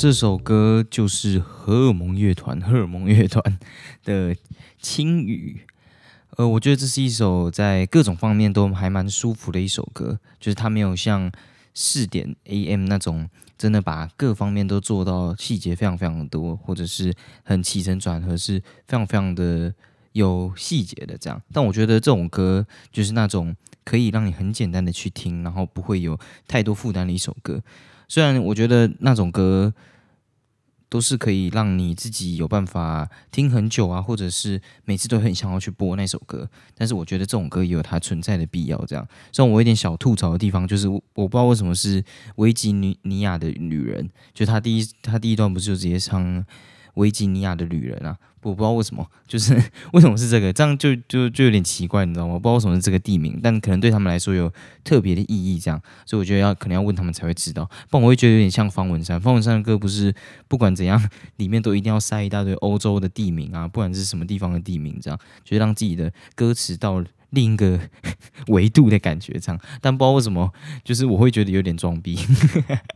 [0.00, 3.58] 这首歌就是荷尔蒙乐团，荷尔蒙乐团
[4.02, 4.34] 的
[4.80, 5.60] 《轻语》。
[6.38, 11.30] 呃，我觉得这是一首在各种方面都还蛮舒服的一首歌，就是它没有像
[11.74, 19.74] 四点 AM 那种真的把各方面都做到细节非常非常的多，或者是很起承转合是非常非常的
[20.12, 21.42] 有细节的这样。
[21.52, 27.62] 但我觉得这种歌就是那种可以让你很简单的去听，然后不会有太多负担的一首歌。
[28.10, 29.72] 虽然我觉得那种歌。
[30.92, 36.50] 都是可以让你自己有办法听很久啊，或者是每次都很想要去播那首歌。
[36.74, 38.76] 但是我觉得这种歌也有它存在的必要。
[38.86, 42.02] 这样，虽然我有点小吐槽的地方，就是我不知道为什么是
[42.38, 46.44] 维吉尼亚的女人，就她第一她第一段不是就直接唱。
[46.94, 49.54] 维吉尼亚的旅人啊，我不知道为什么，就是
[49.92, 52.34] 为什么是这个，这样就就就有点奇怪，你知道吗？
[52.34, 57.64] 不知道为什么是这个地名，但可能对他们来说有特别的意义，这样，所以我觉得要可能要问他们才会知道。
[57.90, 60.14] 不然我会觉得有点像方文山，方文山的歌不是
[60.48, 61.00] 不管怎样，
[61.36, 67.04] 里面都一定要塞一大堆欧洲的地名啊，不管是什么地方的地名，这样，就是让自己的歌词到。
[67.32, 67.78] 另一个
[68.48, 70.52] 维度的感觉，这样，但不知道为什么，
[70.84, 72.18] 就是我会觉得有点装逼，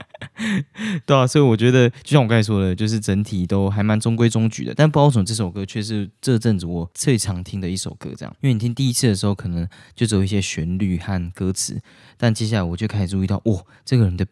[1.07, 4.75] 对啊，所以我觉得，就像我刚才说的，就是整体都还蛮中规中矩的。
[4.75, 11.81] 但不知道为什么这首歌却是这阵子我最常听的一首歌，这样，因为你听第一次的时候，可能就只有一些旋律和歌词，
[12.17, 14.27] 但接下来我就开始注意到，哇，这个人的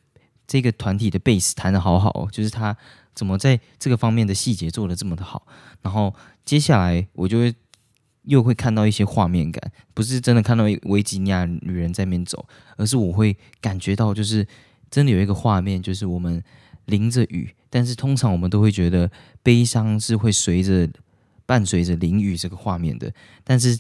[0.47, 2.77] 这个团体的贝斯弹的好好哦，就是他
[3.15, 5.47] 怎么在这个方面的细节做的这么的好，
[5.83, 7.55] 然后接下来我就会。
[8.25, 14.47] 又会看到一些画面感，不是真的看到维吉尼亚女人在那边走，而是我会感觉到，就是
[14.91, 16.41] 真的有一个画面，就是我们
[16.87, 19.11] 淋着雨，但是通常我们都会觉得
[19.43, 20.89] 悲伤是会随着
[21.47, 23.77] 伴随着淋雨这个画面的，但是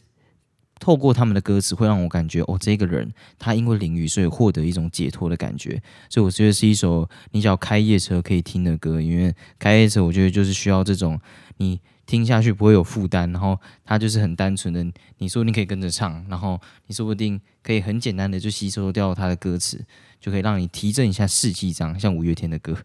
[0.81, 11.20] 透过他们的歌词，会让我感觉哦，这个人他因为淋雨，所以获得一种解脱的感觉，所以我觉得是一首你只要开夜车可以听的歌，因为开夜车我觉得就是需要这种
[11.59, 11.81] 你。
[12.06, 14.84] 听下去不会有负担，然后它就是很单纯的，
[15.18, 19.84] 你说你可以跟着唱，然后你说不定可以很简单的就吸收掉它的歌词，
[20.20, 22.76] 就可以让你提振一下士气，这样像五月天的歌。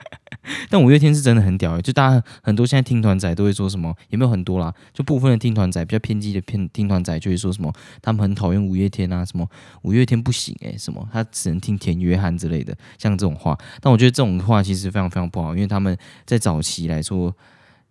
[0.68, 9.48] 但五月天是真的很屌，就大家很多现在听团仔都会说什么，也没有很多啦，就部分的听团仔比较偏激的偏听团仔就会说什么，他们很讨厌五月天啊，什么
[9.82, 13.58] 五月天不行诶，什么他只能听田约翰之类的，像这种话。
[13.80, 17.34] 但我觉得这种话其实非常非常不好，因为他们在早期来说。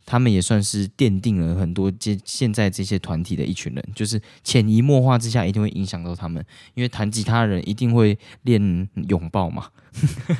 [0.10, 6.44] 他们也算是奠定了很多这现在这些团体的一群人，就是潜移默化之下一定会影响到他们，
[6.74, 9.68] 因为弹吉他的人一定会练拥抱嘛，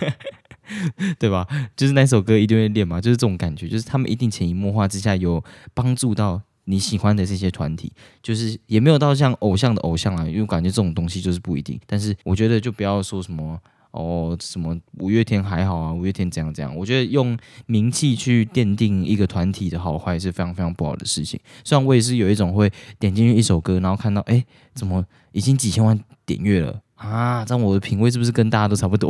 [1.20, 1.46] 对吧？
[1.78, 5.44] 就是那首歌一定会练嘛，就是这种感觉，就是他们一定潜移默化之下有
[5.76, 13.62] 帮助到你喜欢的这些团体，就是也没有到像偶像的偶像啊，因为感觉这种东西就是不一定，但是我觉得就不要说什么。
[13.92, 15.94] 哦，什么五月天还好啊？
[15.94, 16.76] 五月天怎样怎样？
[16.76, 21.40] 我觉得用名气去奠定一个团体的好坏是非常非常不好的事情。
[21.64, 26.82] 虽然我也是有一种会点进去一首歌，然后看到哎，怎么已经几千万点阅了。
[27.00, 29.10] 啊，这样我的品味是不是跟大家都差不多？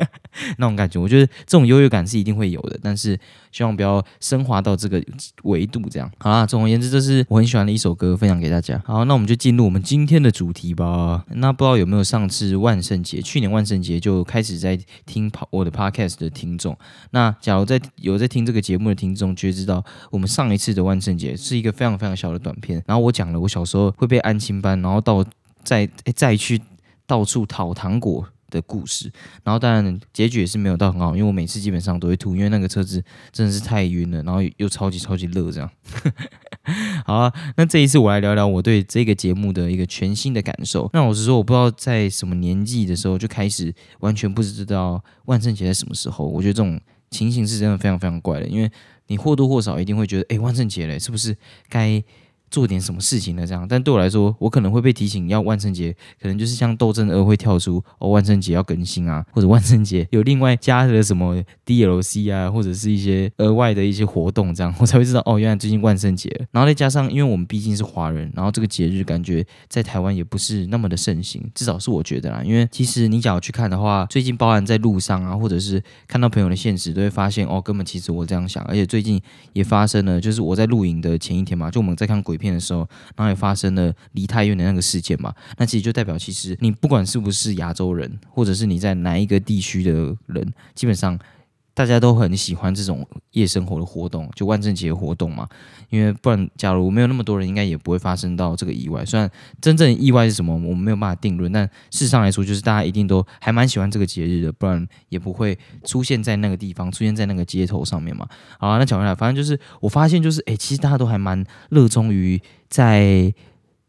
[0.58, 3.18] 那种感觉，我觉得这种优越感是一定会有的，但是
[3.50, 5.02] 希望不要升华到这个
[5.44, 5.80] 维度。
[5.90, 8.80] 这样好啦，总而言之，这是我很喜欢的一首歌，分享给大家。
[8.84, 11.24] 好，那我们就进入我们今天的主题吧。
[11.30, 16.76] 那不知道有没有上次万圣节，去年万圣节就开始在听跑我的 podcast 的听众？
[17.12, 22.82] 那假如在有在听这个节目的听众，就会知道我们上一次的万圣节是一个非常非常小的短片。
[22.86, 25.24] 然后我讲了我小时候会被安亲班，然后到
[25.64, 26.60] 再再去。
[27.12, 29.12] 到处讨糖果的故事，
[29.44, 35.70] 然后当然结局也是没有到很好，因为我每次基本上都会吐，因为那个车子真的是太晕了，然后又超级超级热，这样。
[37.04, 40.88] 好啊，那这一次我来聊聊我对这个节目的一个全新的感受。
[40.94, 46.26] 那老实说，我不知道在什么年纪的时候就开始完全不知道万圣节在什么时候。
[46.26, 48.70] 我觉得这种情形是真的非常非常怪的，因为
[49.08, 51.36] 你或多或少一定会觉得，哎，万圣节嘞，是不是
[51.68, 52.02] 该？
[52.52, 53.46] 做点什么事情呢？
[53.46, 66.28] 这样，但对我来说，我可能会被提醒要万圣节，可能就是像斗争二会跳出哦，万圣节要更新啊，或者万圣节有另外加的什么 DLC 啊，或者是一些额外的一些活动，这样我才会知道哦，原来最近万圣节。
[66.50, 72.42] 然后再加上，因为我们毕竟是华人，然后这个节日感觉在台湾也不是那么的盛行，至少是我觉得啦。
[72.44, 79.18] 因为其实你假如去看的话，最近包含在路上啊，或者是看到朋友的现实，都会发现哦，根本其实我这样想，而且最近
[79.54, 82.36] 也发生了，就是我在录影的前一天嘛，就我们在看鬼。
[82.42, 82.80] 片的时候，
[83.16, 89.92] 然后也发生了离太远的那个事件嘛，那其实就代表，其实你不管是不是亚洲人，或者是你在哪一个地区的
[90.26, 91.18] 人，基本上。
[91.74, 95.48] 大家都很喜欢这种夜生活的活动，就万圣节活动嘛。
[95.88, 99.04] 因为不然，假如没有那么多人，应该也不会发生到这个意外。
[99.04, 108.26] 虽然真正意外是什么，我们没有办法定论，但事实上来说，就是大家一定都还蛮喜欢这个节日的，不然也不会出现在那个地方，出现在那个街头上面嘛。
[108.58, 113.32] 好，那讲回来，反正就是我发现，就是诶，其实大家都还蛮热衷于在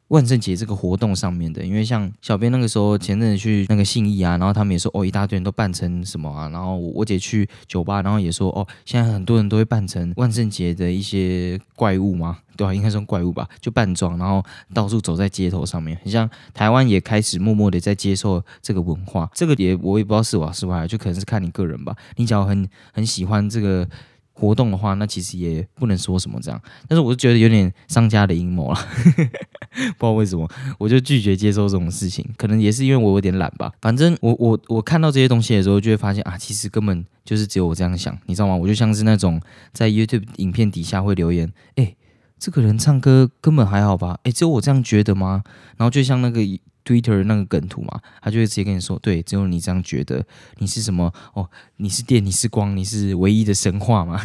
[0.10, 12.74] 万圣节这个活动上面的，因为像小编那个时候前阵子去那个信义啊，然后他们也说哦，一大堆人都扮成什么啊，然后我我姐去酒吧，然后也说哦，现在很多人都会扮成万圣节的一些怪物嘛，对吧？
[12.74, 14.44] 应该算怪物吧，就扮装，然后
[14.74, 21.96] 到处走在街头上面，很像台湾也开始默默的在接受这个文化，这个也我也不知道是好是坏，就可能是看你个人吧。
[22.18, 23.88] 你只要很很喜欢这个。
[24.34, 28.80] 活动的话，那其实也不能说什么这样，但是我就觉得有点商家的阴谋了，
[29.16, 33.72] 不知道为什么，我就拒绝接受这种事情，可能也是因为我有点懒吧。
[33.82, 38.56] 反正我我我看到这些东西的时候，就会发现啊，其实根本就是只有我这样想，你知道吗？
[38.56, 39.40] 我就像是那种
[39.72, 41.96] 在 YouTube 影片底下会留言，哎，
[42.40, 44.20] 这个人唱歌根本还好吧？
[44.24, 45.44] 哎，只有我这样觉得吗？
[45.78, 46.42] 然后就像那个。
[46.86, 50.22] Twitter 那个梗图嘛，他就会直接跟你说：“对，只有你这样觉得，
[50.58, 51.14] 你是什么？
[51.34, 54.20] 哦，你是电，你是光，你是唯一的神话嘛？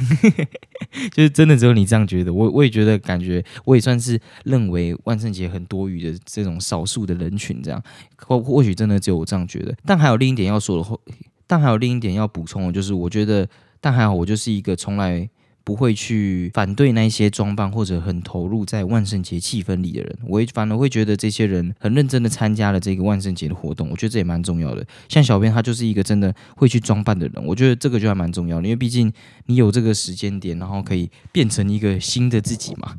[1.14, 2.34] 就是真的只有你这样觉得。
[2.34, 7.80] 我我也觉得，感觉我也算是认为万圣节很多余的这种少数的人群，这样
[8.16, 9.72] 或或许真的只有我这样觉得。
[9.86, 11.14] 但还有另一点要说的，
[11.46, 13.48] 但还有另一点要补充的，就是我觉得，
[13.80, 15.30] 但还好，我就是一个从来。”
[15.68, 24.82] 不会去反对那些装扮或者很投入在万圣节气氛里的人，我反而会觉得这些人很认真的参加了这个万圣节的活动，我觉得这也蛮重要的。
[25.10, 29.12] 像小编他就是一个真的会去装扮的人，我觉得这个就还蛮重要的，因为毕竟
[29.44, 32.96] 你有这个时间点，然后可以变成一个新的自己嘛。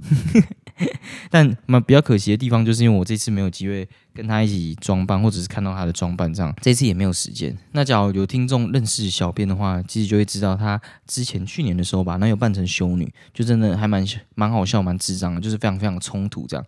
[1.30, 7.58] 但嘛比较可惜的地方，就是因为我这次没有机会跟他一起装扮，或者是看到他的装扮，这样这次也没有时间。
[7.74, 14.06] 那假如有听众认识小编的话，其实就会知道他之前去年的时候吧，那有扮成修女，就真的还蛮
[14.36, 16.66] 蛮好笑，蛮智障的，就是非常非常冲突这样。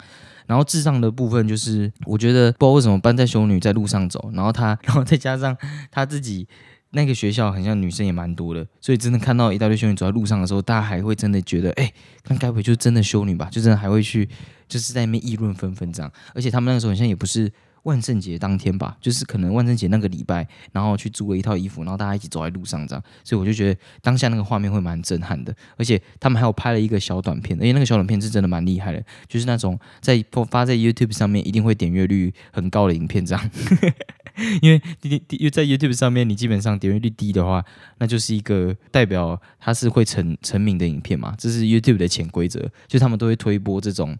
[0.47, 5.55] 然后智障的部分就是，我觉得不知道为什么扮在修女在路上走，然后他， 然后再加上
[5.89, 6.47] 他自己。
[6.91, 11.91] 那个学校很像女生也蛮多的，所以真的看到一大堆修女走在路上的时候，大家还会真的觉得，哎，
[12.27, 13.47] 那该不会就真的修女吧？
[13.51, 14.27] 就真的还会去，
[14.67, 16.11] 就是在那边议论纷纷这样。
[16.35, 17.51] 而且他们那个时候好像也不是
[17.83, 23.03] 万圣节当天吧，就是可能万圣节那个礼拜，然后去租了一套衣服，然后大家一起走在路上这样。
[23.23, 25.55] 所以我就觉得当下那个画面会蛮震撼的。
[25.77, 33.49] 而且他们还有拍了一个小短片，而且那个小短片是真的蛮厉害的，就是那种在发在 YouTube 上面一定会点阅率很高的影片这样。
[34.61, 37.63] 因为因为在 YouTube 上面，你基本上点阅率低的话，
[37.97, 44.17] 那就是一个代表它是会成成名的影片嘛，这是 YouTube 的潜规则，就他们都会推播这种，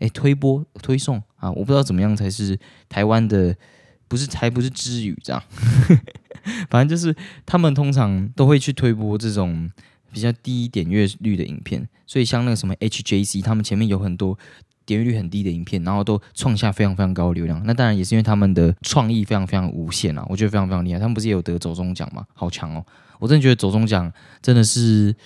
[0.00, 3.54] 哎，推播推送啊，我不知道怎么样才是台湾的，
[4.08, 5.42] 不是才不是知语这样，
[6.70, 7.14] 反正就是
[7.44, 9.70] 他们通常都会去推播这种
[10.12, 14.38] 比较低点阅率的影片，所以像那个什么 HJC，他们前面有很多。
[14.86, 17.58] 点阅率很低的影片，然后都创下非常非常高的流量。
[17.64, 20.98] 那当然也是因为他们的创意非常非常无限啊，我觉得非常非常厉害。
[20.98, 22.26] 他们不是也有得走中奖吗？
[22.34, 22.84] 好强哦！
[23.18, 25.16] 我真的觉得走中奖真的是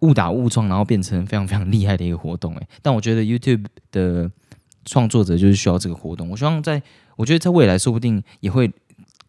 [0.00, 2.68] 误打误撞，然后变成非常非常厉害的一个活动诶。
[2.82, 4.30] 但我觉得 YouTube 的
[4.88, 6.28] 创作者就是需要这个活动。
[6.30, 6.82] 我希望在，
[7.16, 8.70] 我觉得在未来说不定也会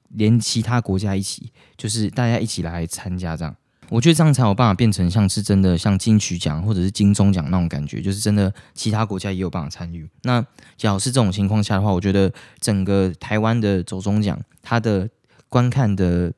[0.09, 3.55] 连其他国家一起，就是大家一起来参加这样。
[3.89, 10.07] 我觉得这样才有办法变成像是真的像金曲奖或者是金钟奖那种感觉，就是真的其他国家也有办法参与。
[10.21, 10.45] 那
[10.77, 15.09] 假如是这种情况下的话，我觉得整个台湾的走中奖，它的
[15.47, 16.31] 观看的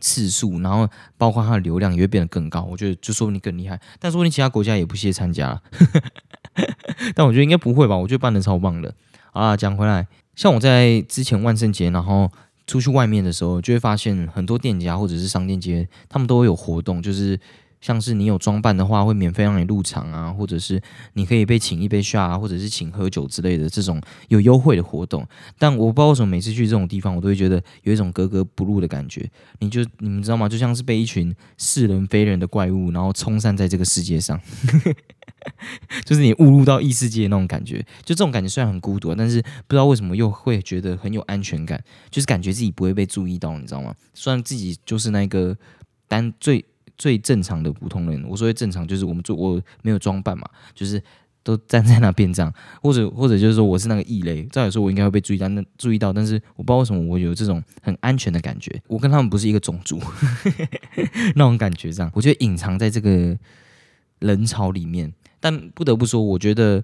[0.00, 0.86] 次数，然后
[1.16, 2.62] 包括它的流量也会变得更高。
[2.64, 5.58] 我觉得就说你更厉害， 但说不定其他国家也不屑参加。
[7.14, 7.96] 但我觉得应该不会吧？
[7.96, 8.94] 我觉得办的超棒的
[9.32, 9.56] 啊！
[9.56, 12.30] 讲回来，像我在之前万圣节，然后。
[12.68, 17.38] 出去外面的时候，就会发现很多店家或者是商店街，他们都会有活动，就是
[17.86, 20.82] 像是你有装扮的话，会免费让你入场啊，或者是
[21.12, 25.24] 你可以被请一杯下，或者是请喝酒之类的这种有优惠的活动。
[25.56, 29.30] 但我不知道为什么每次去这种地方，我都会觉得有一种格格不入的感觉。
[29.60, 30.48] 你就你们知道吗？
[30.48, 34.40] 就像是被一群似人非人的怪物，然后冲散在这个世界上。
[36.04, 41.80] 就是你误入到异世界那种感觉，就这种感觉虽然很孤独，但是不知道为什么又会觉得很有安全感，
[42.10, 43.94] 就是感觉自己不会被注意到，你知道吗？
[44.12, 45.56] 虽然自己就是那个
[46.08, 46.64] 单最
[46.98, 51.02] 最正常的普通人，我说的正常就是我们做我没有装扮嘛，就是
[51.42, 60.00] 都站在那边这样，或者或者就是说我是那个异类，照理说我应该会被注意到，那注意到，但是我不知道为什么我有这种很安全的感觉，我跟他们不是一个种族
[61.36, 63.38] 那种感觉，这样我觉得隐藏在这个
[64.18, 65.12] 人潮里面。
[65.38, 66.82] 但不得不说，我觉得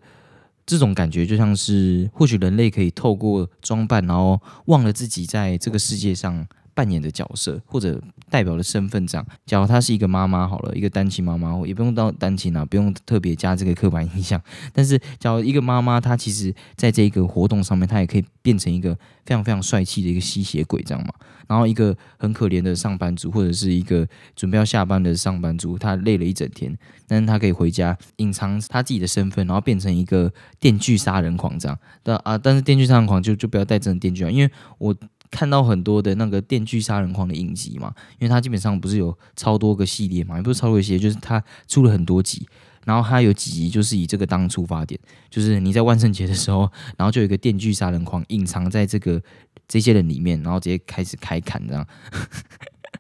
[0.64, 8.00] 这种感觉就像是，或许人类可以透过装扮，然后忘了自己在这个世界上扮演的角色或者
[8.30, 9.26] 代表的身份这样。
[9.46, 14.40] 假如她是一个妈妈好了，一个单亲妈妈，也不用到单亲啊，不用特别加这个刻板印象。
[14.72, 18.94] 但是，假如一个妈妈，她其实在这个活动上面，她也可以变成一个
[19.24, 21.12] 非常非常帅气的一个吸血鬼这样嘛。
[21.46, 26.74] 然后，一个很可怜的上班族，或者是一个准备要下班的上班族，他累了一整天，
[27.06, 31.78] 但是他可以回家隐藏他自己的身份，然后变成一个电锯杀人狂这样。
[32.02, 34.96] 但啊，但是电锯杀人狂就就不要带真的电锯啊，因为我。
[35.32, 42.46] 看到很多的那个电锯杀人狂的影集嘛，因为它基本上不是有超多个系列嘛，也不是超多一些，就是它出了很多集，
[42.84, 49.20] 然后它有几集就是以这个当出发点，就是你在万圣节的时候，然后就有一个电锯杀人狂隐藏在这个
[49.66, 51.86] 这些人里面，然后直接开始开砍这样。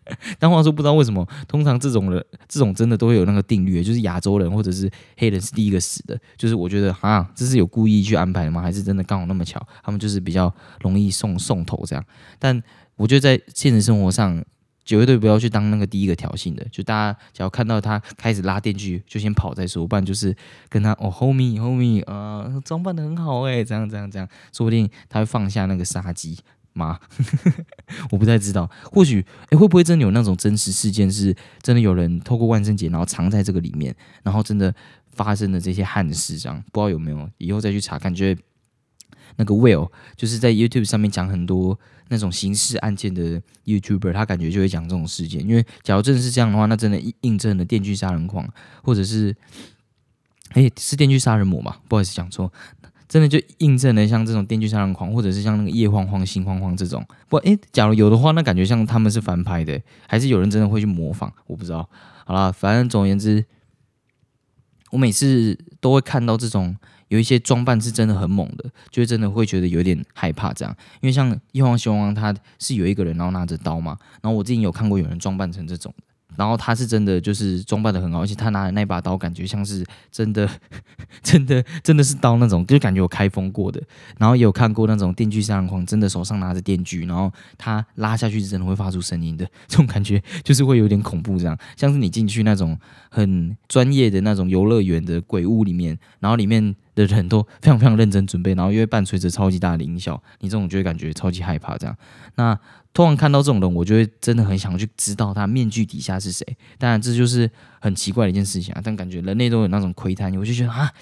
[0.38, 6.18] 但话说，不知道为什么，通常这种人，这种真的都会有那个定律，就是亚洲人或者是黑人是第一个死的。
[6.36, 8.60] 就是我觉得，啊，这是有故意去安排的吗？
[8.60, 9.64] 还是真的刚好那么巧？
[9.82, 12.04] 他们就是比较容易送送头这样。
[12.38, 12.62] 但
[12.96, 14.44] 我觉得在现实生活上，
[14.84, 16.66] 绝对不要去当那个第一个挑衅的。
[16.70, 20.34] 就大家只要看到他开始拉电锯，就先跑再说，不然就是
[20.68, 26.36] 跟他哦，homie homie，呃，装扮的很好哎，这样这样这样，说不定他会放下那个杀机。
[26.74, 26.98] 吗？
[28.10, 34.74] 我不太知道，或许诶，会不会真的有那种真实事件，是真的有人透过万圣节，然后藏在这个里面，然后真的
[35.12, 37.30] 发生的这些憾事，这样不知道有没有？
[37.38, 38.36] 以后再去查，感觉
[39.36, 48.48] 那个 Will 就是在 YouTube 上面讲很多那种刑事案件的 YouTuber，他感觉就会讲这种事件，因为假如真的是这样的话，那真的印证了电锯杀人狂，
[48.82, 49.34] 或者是
[50.54, 51.76] 诶，是电锯杀人魔嘛？
[51.88, 52.52] 不好意思，讲错。
[53.12, 57.06] 真的就印证了像这种电锯杀人狂，或者是像那个夜晃晃、心慌慌这种。
[57.28, 61.30] 不，诶，假如有的话，那感觉像他们是翻拍的，还是有人真的会去模仿？
[61.46, 61.86] 我不知道。
[62.24, 63.44] 好了，反正总而言之，
[64.92, 66.74] 我每次都会看到这种
[67.08, 70.74] 有一些装扮是真的很猛的，就真的会觉得有点害怕这样。
[71.02, 75.94] 因为像夜晃熊王，他是有一个人然后拿着刀嘛，然后我之前有看过有人装扮成这种。
[76.36, 80.48] 然后他是真的就是装扮的很好，而且他拿的那把刀感觉像是真的，
[81.22, 83.80] 真的真的是刀那种，就感觉有开封过的。
[84.18, 92.78] 然后也有看过那种电锯杀人狂，真的手上拿着电锯，然后他拉下去是真的会发出声音的，这种感觉就是会有点恐怖，这样像是你进去那种
[93.10, 101.96] 很专业的那种游乐园的鬼屋里面，然后里面的人都非常非常认真准备，然后又会伴随着超级大的音效，你这种就会感觉超级害怕这样。
[102.36, 102.58] 那
[102.94, 106.46] 突然看到这种人，我就会真的很想去知道他面具底下是谁。
[106.78, 108.80] 当然，这就是很奇怪的一件事情啊。
[108.84, 110.92] 但感觉人类都有那种窥探，我就觉得啊，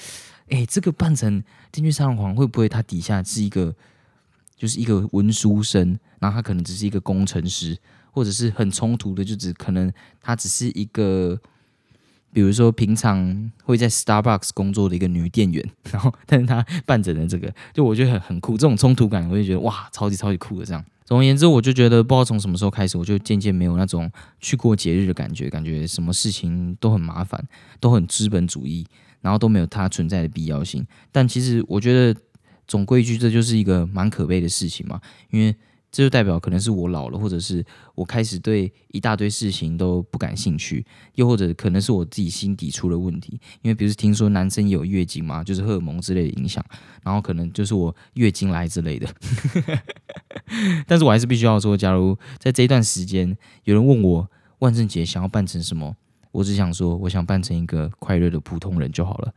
[0.51, 3.75] 哎，这个扮成电锯杀人狂会不会他底下是一个，
[4.57, 7.77] 就是一个文书生，然后他可能只是一个工程师，
[8.13, 11.37] 或者是很冲突的，就只可能他只是一个，
[12.33, 18.53] 比如说平常会在 Starbucks 工作的一个女店员， 然后但是他扮成了这个，就我觉得很很酷。
[18.53, 20.85] 这种冲突感，我就觉得哇，超级超级酷的这样。
[21.11, 24.09] 总而言之，我就觉得不知道从什么时候开始，我就渐渐没有那种
[24.39, 27.45] 去过节日的感觉，感觉什么事情都很麻烦，
[27.81, 28.87] 都很资本主义，
[29.21, 30.87] 然后都没有它存在的必要性。
[31.11, 32.21] 但其实我觉得
[32.69, 35.01] 总归一句，这就是一个蛮可悲的事情嘛，
[35.31, 35.53] 因为。
[35.93, 37.65] 这就代表可能是我老了，或者是
[37.95, 40.87] 我开始对一大堆事情都不感兴趣，
[41.17, 43.41] 又或者可能是我自己心底出了问题。
[43.63, 46.65] 因为比如听说男生有月经嘛，就是荷尔蒙之类的影响，
[47.03, 49.09] 然后可能就是我月经来之类的。
[50.87, 54.31] 但是我还是必须要说，假如在这一段时间有人问我
[54.61, 55.97] 万圣节想要扮成什么？
[56.33, 59.35] 我只想说，我想扮成一个快乐的普通人就好了。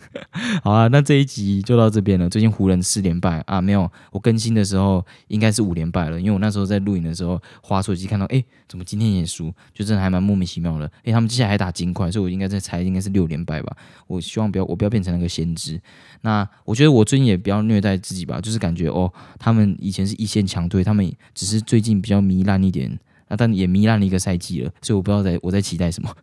[0.62, 2.28] 好啊，那这一集就到这边了。
[2.28, 9.52] 最近湖人四连败啊，没有，我更新的时候应该是五连败了，因为我那时候在录影的时候，滑手机看到，哎，怎么今天也输？
[9.72, 10.90] 就真的还蛮莫名其妙的。
[11.04, 13.74] 哎，他们接下来还打金块，所以我应该在猜，应该是六连败吧。
[14.06, 15.80] 我希望不要，我不要变成那个先知。
[16.20, 22.98] 那我觉得我最近也不要虐待自己吧，就是感觉哦，他们以前是一线强队，他们只是最近比较糜烂一点。
[23.28, 26.14] 那但也糜烂了一个赛季了，所以我不知道在我在期待什么，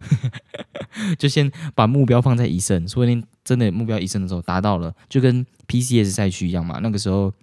[1.20, 7.34] 就先把目标放在一胜，说不定真的目标一胜的时候达到了，就跟 PCS 赛区一样嘛，那个时候。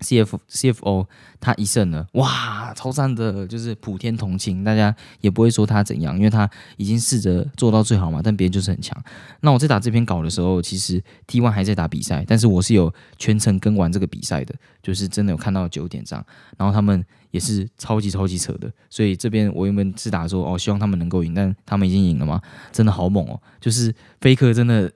[0.00, 1.08] C F C F O
[1.40, 8.20] 他一胜了，哇，超赞的，就是普天同庆，大家也不会说他怎样，因为他已经试着做到最好嘛。
[8.22, 8.94] 但别人就是很强。
[9.40, 16.22] 那我在打这篇稿的时候，其实 T One 还在打比赛，但是我是有全程跟完这个比赛的，就是真的有看到九点这样。
[16.58, 17.02] 然后他们
[17.36, 22.40] 也是超级超级扯的，所以这边我原本是打说哦，希望他们能够赢，但他们已经赢了嘛，
[22.72, 24.90] 真的好猛哦，就是飞客真的。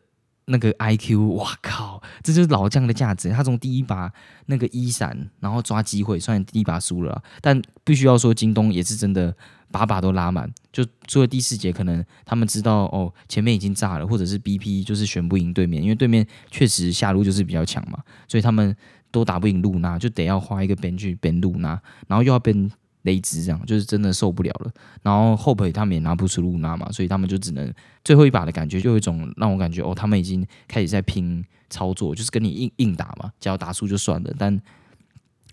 [0.47, 3.31] 那个 I Q，哇靠，这就是老将的价值。
[3.31, 4.11] 他从第一把
[4.47, 9.33] 那个一闪，然后抓机会，虽然第一把输了，但必须要说，京东也是真的
[9.71, 10.51] 把把都拉满。
[10.73, 18.75] 就做了第四节，可能他们知道哦，前面已经炸了，或者是 B P 就是选不赢对面，因为对面确实下路就是比较强嘛，所以他们
[19.11, 22.71] 都打不赢露娜，就得要花一个边去边露娜，然后又要边
[23.03, 24.71] 勒支，这样就是真的受不了了。
[25.03, 27.73] 然后后腿他们也拿不出露娜嘛，所以他们就只能
[28.05, 34.61] 最后一把的感觉，就有一种让我感觉哦，他们已经开始在拼操作，就是跟你硬硬打嘛，只要打输就算了，但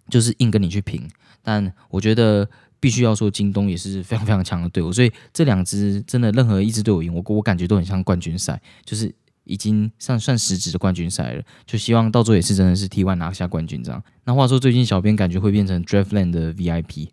[0.09, 1.07] 就是硬跟你去拼。
[1.41, 2.49] 但我觉得
[2.79, 9.13] 必须要说，京东也是非常非常强的队伍，所以这两支真的任何一支队伍赢，我我感觉都很像冠军赛，就是
[9.47, 11.43] 已经算算实质的冠军赛了。
[11.65, 14.03] 就希望到最后也是真的是 T One 拿下冠军这样。
[14.25, 17.07] 那话说，最近小编感觉会变成 Draftland 的 VIP，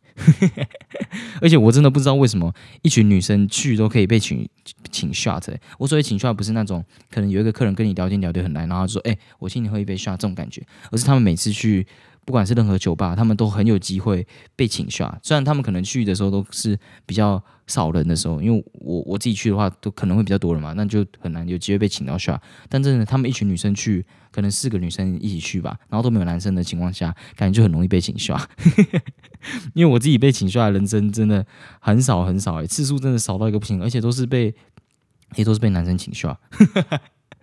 [1.40, 4.48] 而且我真的不知道为什么一群女生去都可以被请
[4.90, 5.42] 请 shot。
[5.78, 11.86] 我所谓请 shot 不是那种可能有一个客人跟你聊天聊得很来，然后就说哎我请你喝一杯 shot 这种感觉，而是他们每次去。
[12.24, 15.18] 不管是任何酒吧，他们都很有机会被请下。
[15.22, 22.40] 虽然他们可能去的时候都是比较少人的时候，因为我我自己去的话，都可能会比较多人嘛，那就很难有机会被请到下。
[22.68, 28.48] 但真的，他们一群女生去，可能四个女生一起去吧，然后都没有男生的情况下，感觉就很容易被请下。
[29.74, 31.44] 因为我自己被请下的人生真的
[31.80, 34.54] 很少很少，哎，次数真的少到一个不行，而且都是被
[35.36, 36.38] 也都是被男生请下。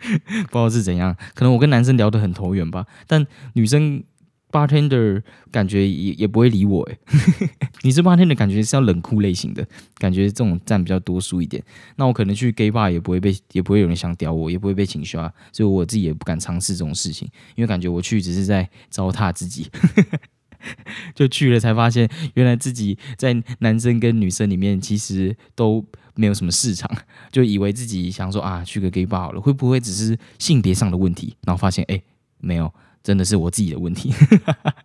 [0.01, 4.03] 不知道是怎样，可能我跟男生聊得很投缘吧，但女生。
[4.51, 6.99] Bartender 感觉也也不会理我诶，
[7.83, 9.65] 你是 bartender 感觉是要冷酷类型的，
[9.97, 11.63] 感觉这种占比较多数一点。
[11.95, 19.69] 那我可能去 gay bar 也不会被，也不会有人想屌我，也不会被请刷，所以我自己也不敢尝试这种事情，因为感觉我去只是在糟蹋自己。
[21.15, 25.83] 就去了才发现，原来自己在男生跟女生里面其实都
[26.13, 26.87] 没有什么市场，
[27.31, 31.35] 就以为自己想说啊去个 gay bar 好了，会不会只是性别上的问题？
[31.45, 31.99] 然后发现哎
[32.39, 32.71] 没有。
[33.03, 34.13] 真的是我自己的问题，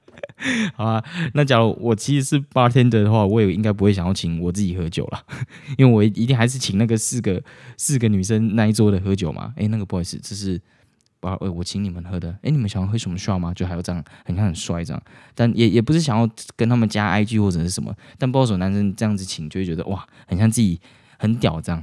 [0.74, 1.04] 好啊。
[1.34, 5.22] 那假如我其实是 bartender 的话，我也应该不会想要请我自己喝酒了，
[5.78, 7.42] 因为我一定还是请那个四个
[7.76, 9.52] 四个女生那一桌的喝酒嘛。
[9.56, 10.60] 哎，那个不好意思，这是
[11.20, 12.30] 把我请你们喝的。
[12.42, 13.52] 哎，你们想要喝什么 shot 吗？
[13.54, 15.02] 就还有这样，很像很帅这样，
[15.34, 17.94] 但也也不是想要跟他们加 IG 或者是什么。
[18.18, 20.80] 但不知道什么男生这样子请，就会觉得哇，很像自己
[21.18, 21.82] 很屌这样。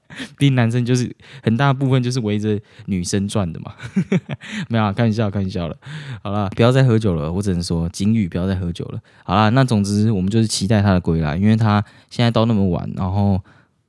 [0.38, 3.74] 毕竟男生就是很大部分就是围着女生转的嘛，
[4.68, 5.76] 没有啊，开玩笑，开玩笑了。
[6.22, 9.00] 好了，不要再喝酒了，我只能说金宇，不要再喝酒了。
[9.24, 13.42] 好了，那总之我们就是期待他的归来，因为他现在到那么晚，然后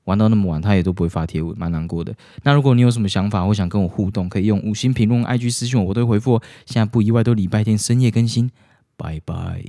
[0.06, 2.14] 玩到那么晚，他也都不会发帖文，蛮难过的。
[2.43, 6.41] 那如果你有什么想法或想跟我互动，可以用五星评论、IG 私信我，我都回复。
[6.66, 8.51] 现在不意外都礼拜天深夜更新，
[8.97, 9.64] 拜拜，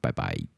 [0.00, 0.57] 拜拜。